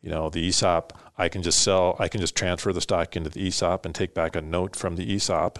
You 0.00 0.10
know, 0.10 0.30
the 0.30 0.46
ESOP, 0.46 0.96
I 1.18 1.28
can 1.28 1.42
just 1.42 1.60
sell, 1.62 1.96
I 1.98 2.06
can 2.06 2.20
just 2.20 2.36
transfer 2.36 2.72
the 2.72 2.80
stock 2.80 3.16
into 3.16 3.30
the 3.30 3.48
ESOP 3.48 3.84
and 3.84 3.92
take 3.92 4.14
back 4.14 4.36
a 4.36 4.40
note 4.40 4.76
from 4.76 4.94
the 4.94 5.12
ESOP 5.12 5.58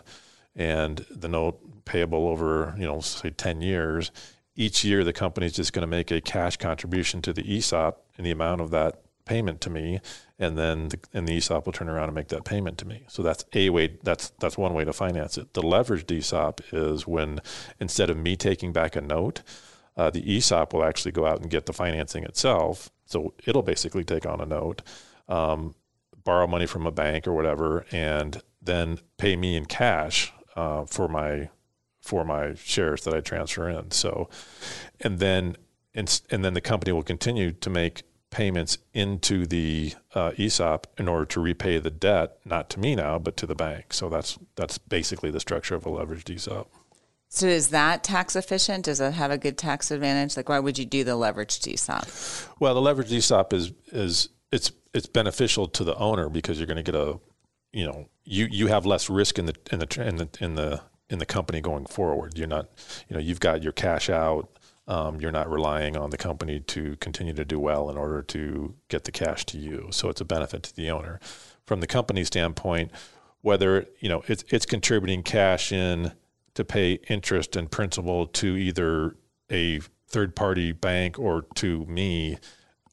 and 0.55 1.05
the 1.11 1.29
note 1.29 1.61
payable 1.89 2.29
over, 2.29 2.75
you 2.79 2.87
know, 2.87 3.01
say 3.01 3.31
10 3.31 3.63
years. 3.63 4.13
Each 4.55 4.85
year, 4.85 5.03
the 5.03 5.13
company 5.13 5.47
is 5.47 5.53
just 5.53 5.73
going 5.73 5.83
to 5.83 5.89
make 5.89 6.11
a 6.11 6.21
cash 6.21 6.57
contribution 6.57 7.23
to 7.23 7.33
the 7.33 7.57
ESOP 7.57 8.05
in 8.17 8.25
the 8.25 8.31
amount 8.31 8.61
of 8.61 8.71
that 8.71 9.01
payment 9.25 9.61
to 9.61 9.71
me, 9.71 10.01
and 10.39 10.59
then 10.59 10.89
the, 10.89 10.99
and 11.13 11.29
the 11.29 11.37
ESOP 11.37 11.67
will 11.67 11.73
turn 11.73 11.89
around 11.89 12.09
and 12.09 12.15
make 12.15 12.29
that 12.29 12.45
payment 12.45 12.79
to 12.79 12.87
me. 12.87 13.05
So 13.09 13.23
that's 13.23 13.45
a 13.53 13.71
way. 13.71 13.99
That's 14.03 14.31
that's 14.41 14.59
one 14.59 14.75
way 14.75 14.85
to 14.85 14.93
finance 14.93 15.39
it. 15.39 15.55
The 15.55 15.63
leveraged 15.63 16.11
ESOP 16.11 16.61
is 16.73 17.07
when 17.07 17.41
instead 17.79 18.11
of 18.11 18.17
me 18.17 18.35
taking 18.37 18.73
back 18.73 18.97
a 18.97 19.01
note, 19.01 19.43
uh, 19.97 20.11
the 20.11 20.37
ESOP 20.37 20.73
will 20.73 20.85
actually 20.85 21.13
go 21.13 21.27
out 21.27 21.41
and 21.41 21.51
get 21.51 21.67
the 21.67 21.73
financing 21.73 22.25
itself. 22.25 22.91
So 23.05 23.35
it'll 23.47 23.63
basically 23.63 24.05
take 24.05 24.27
on 24.27 24.41
a 24.41 24.47
note, 24.47 24.83
um, 25.29 25.75
borrow 26.25 26.47
money 26.47 26.67
from 26.67 26.87
a 26.87 26.91
bank 26.91 27.29
or 27.29 27.33
whatever, 27.33 27.87
and 27.93 28.43
then 28.61 28.99
pay 29.19 29.37
me 29.37 29.57
in 29.57 29.67
cash 29.67 30.33
uh, 30.57 30.85
for 30.87 31.07
my 31.09 31.51
for 32.09 32.25
my 32.25 32.55
shares 32.55 33.05
that 33.05 33.13
I 33.13 33.21
transfer 33.21 33.69
in. 33.69 33.91
So, 33.91 34.31
and 35.01 35.19
then 35.19 35.57
and, 35.95 36.21
and 36.31 36.43
then 36.43 36.55
the 36.55 36.63
company 36.63 36.91
will 36.93 37.03
continue 37.03 37.53
to 37.53 37.69
make 37.69 38.03
payments 38.31 38.79
into 38.95 39.47
the 39.47 39.93
uh, 40.15 40.33
ESOP 40.39 40.87
in 40.99 41.07
order 41.07 41.27
to 41.27 41.41
repay 41.41 41.79
the 41.79 41.91
debt, 41.91 42.39
not 42.47 42.71
to 42.71 42.81
me 42.81 42.95
now, 42.95 43.19
but 43.19 43.37
to 43.37 43.47
the 43.47 43.55
bank. 43.55 43.93
So 43.93 44.09
that's 44.09 44.39
that's 44.57 44.79
basically 44.79 45.31
the 45.31 45.41
structure 45.41 45.75
of 45.75 45.85
a 45.85 45.91
leveraged 45.91 46.35
ESOP. 46.35 46.71
So 47.29 47.47
is 47.47 47.69
that 47.69 48.03
tax 48.05 48.37
efficient? 48.37 48.87
Does 48.87 49.01
it 49.01 49.13
have 49.13 49.31
a 49.31 49.37
good 49.37 49.59
tax 49.59 49.91
advantage? 49.91 50.35
Like, 50.35 50.49
why 50.49 50.61
would 50.61 50.79
you 50.79 50.87
do 50.87 51.05
the 51.05 51.13
leveraged 51.13 51.71
ESOP? 51.71 52.09
Well, 52.59 52.75
the 52.75 52.81
leveraged 52.81 53.13
ESOP 53.13 53.53
is 53.53 53.73
is 53.93 54.31
it's 54.51 54.73
it's 54.95 55.07
beneficial 55.07 55.69
to 55.69 55.85
the 55.85 55.97
owner 55.97 56.31
because 56.31 56.59
you're 56.59 56.67
going 56.67 56.83
to 56.83 56.83
get 56.83 56.95
a 56.95 57.21
you 57.73 57.85
know 57.85 58.09
you 58.25 58.49
you 58.51 58.69
have 58.69 58.87
less 58.87 59.11
risk 59.11 59.39
in 59.39 59.45
the 59.45 59.55
in 59.71 59.79
the 59.81 60.07
in 60.07 60.17
the 60.17 60.29
in 60.41 60.55
the 60.55 60.81
in 61.11 61.19
the 61.19 61.27
company 61.27 61.61
going 61.61 61.87
forward. 61.87 62.37
You're 62.37 62.49
not 62.49 62.69
you 63.09 63.15
know 63.15 63.21
you've 63.21 63.41
got 63.41 63.63
your 63.63 63.73
cash 63.73 64.11
out. 64.11 64.49
Um, 64.87 65.21
you're 65.21 65.33
not 65.33 65.51
relying 65.51 65.99
on 65.99 66.09
the 66.11 66.17
company 66.17 66.61
to 66.61 66.97
continue 66.97 67.35
to 67.35 67.45
do 67.45 67.61
well 67.61 67.91
in 67.91 67.99
order 67.99 68.23
to 68.23 68.75
get 68.89 69.05
the 69.05 69.13
cash 69.13 69.45
to 69.47 69.59
you. 69.59 69.89
So 69.91 70.09
it's 70.09 70.23
a 70.23 70.25
benefit 70.25 70.63
to 70.63 70.75
the 70.75 70.91
owner. 70.91 71.21
From 71.67 71.81
the 71.81 71.87
company 71.87 72.25
standpoint, 72.25 72.91
whether 73.43 73.87
you 74.01 74.09
know 74.09 74.23
it's 74.27 74.45
it's 74.49 74.67
contributing 74.67 75.23
cash 75.23 75.73
in 75.73 76.13
to 76.55 76.65
pay 76.65 76.95
interest 77.09 77.55
and 77.55 77.71
principal 77.71 78.27
to 78.27 78.57
either 78.57 79.15
a 79.51 79.81
third 80.09 80.35
party 80.35 80.73
bank 80.73 81.19
or 81.19 81.43
to 81.55 81.85
me, 81.87 82.39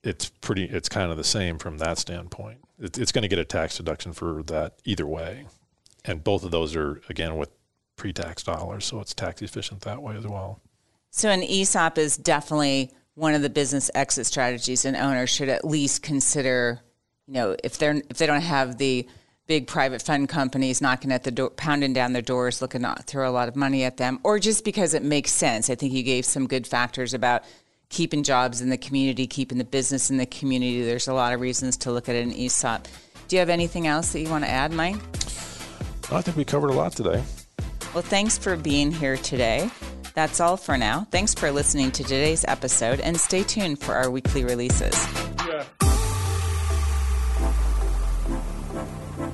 it's 0.03 0.29
pretty 0.29 0.65
it's 0.65 0.89
kind 0.89 1.11
of 1.11 1.17
the 1.17 1.23
same 1.23 1.57
from 1.57 1.77
that 1.79 1.97
standpoint. 1.97 2.59
It, 2.79 2.97
it's 2.97 3.11
going 3.11 3.23
to 3.23 3.27
get 3.27 3.39
a 3.39 3.45
tax 3.45 3.77
deduction 3.77 4.13
for 4.13 4.43
that 4.43 4.75
either 4.83 5.07
way, 5.07 5.45
and 6.03 6.23
both 6.23 6.43
of 6.43 6.51
those 6.51 6.75
are 6.75 7.01
again 7.09 7.37
with 7.37 7.49
pre-tax 7.95 8.43
dollars, 8.43 8.85
so 8.85 8.99
it's 8.99 9.13
tax 9.13 9.41
efficient 9.41 9.81
that 9.81 10.01
way 10.01 10.15
as 10.15 10.27
well. 10.27 10.61
So 11.11 11.29
an 11.29 11.43
ESOP 11.43 11.97
is 11.97 12.17
definitely 12.17 12.91
one 13.15 13.33
of 13.33 13.41
the 13.41 13.49
business 13.49 13.89
exit 13.95 14.25
strategies 14.25 14.85
an 14.85 14.95
owner 14.95 15.25
should 15.25 15.49
at 15.49 15.65
least 15.65 16.01
consider, 16.03 16.81
you 17.27 17.35
know, 17.35 17.55
if 17.63 17.77
they're 17.77 18.01
if 18.09 18.17
they 18.17 18.25
don't 18.25 18.41
have 18.41 18.77
the 18.77 19.07
big 19.47 19.67
private 19.67 20.01
fund 20.01 20.27
companies 20.27 20.81
knocking 20.81 21.11
at 21.11 21.23
the 21.23 21.31
door, 21.31 21.49
pounding 21.51 21.93
down 21.93 22.13
their 22.13 22.21
doors, 22.21 22.61
looking 22.61 22.81
to 22.81 22.95
throw 23.05 23.29
a 23.29 23.31
lot 23.31 23.47
of 23.47 23.55
money 23.55 23.83
at 23.83 23.97
them, 23.97 24.19
or 24.23 24.39
just 24.39 24.65
because 24.65 24.93
it 24.93 25.03
makes 25.03 25.31
sense. 25.31 25.69
I 25.69 25.75
think 25.75 25.93
you 25.93 26.03
gave 26.03 26.25
some 26.25 26.47
good 26.47 26.67
factors 26.67 27.13
about 27.13 27.43
keeping 27.89 28.23
jobs 28.23 28.61
in 28.61 28.69
the 28.69 28.77
community, 28.77 29.27
keeping 29.27 29.57
the 29.57 29.63
business 29.63 30.09
in 30.09 30.17
the 30.17 30.25
community. 30.25 30.83
There's 30.83 31.07
a 31.07 31.13
lot 31.13 31.33
of 31.33 31.39
reasons 31.39 31.77
to 31.77 31.91
look 31.91 32.09
at 32.09 32.15
an 32.15 32.33
ESOP. 32.33 32.87
Do 33.27 33.35
you 33.35 33.39
have 33.39 33.49
anything 33.49 33.87
else 33.87 34.11
that 34.13 34.19
you 34.19 34.29
want 34.29 34.43
to 34.43 34.49
add, 34.49 34.73
Mike? 34.73 34.95
I 36.11 36.21
think 36.21 36.35
we 36.35 36.43
covered 36.43 36.69
a 36.69 36.73
lot 36.73 36.91
today. 36.91 37.23
Well, 37.95 38.03
thanks 38.03 38.37
for 38.37 38.57
being 38.57 38.91
here 38.91 39.15
today. 39.15 39.69
That's 40.15 40.41
all 40.41 40.57
for 40.57 40.77
now. 40.77 41.07
Thanks 41.11 41.33
for 41.33 41.49
listening 41.49 41.91
to 41.91 42.03
today's 42.03 42.43
episode 42.45 42.99
and 42.99 43.17
stay 43.17 43.41
tuned 43.41 43.79
for 43.79 43.95
our 43.95 44.11
weekly 44.11 44.43
releases. 44.43 44.93
Yeah. 45.47 45.63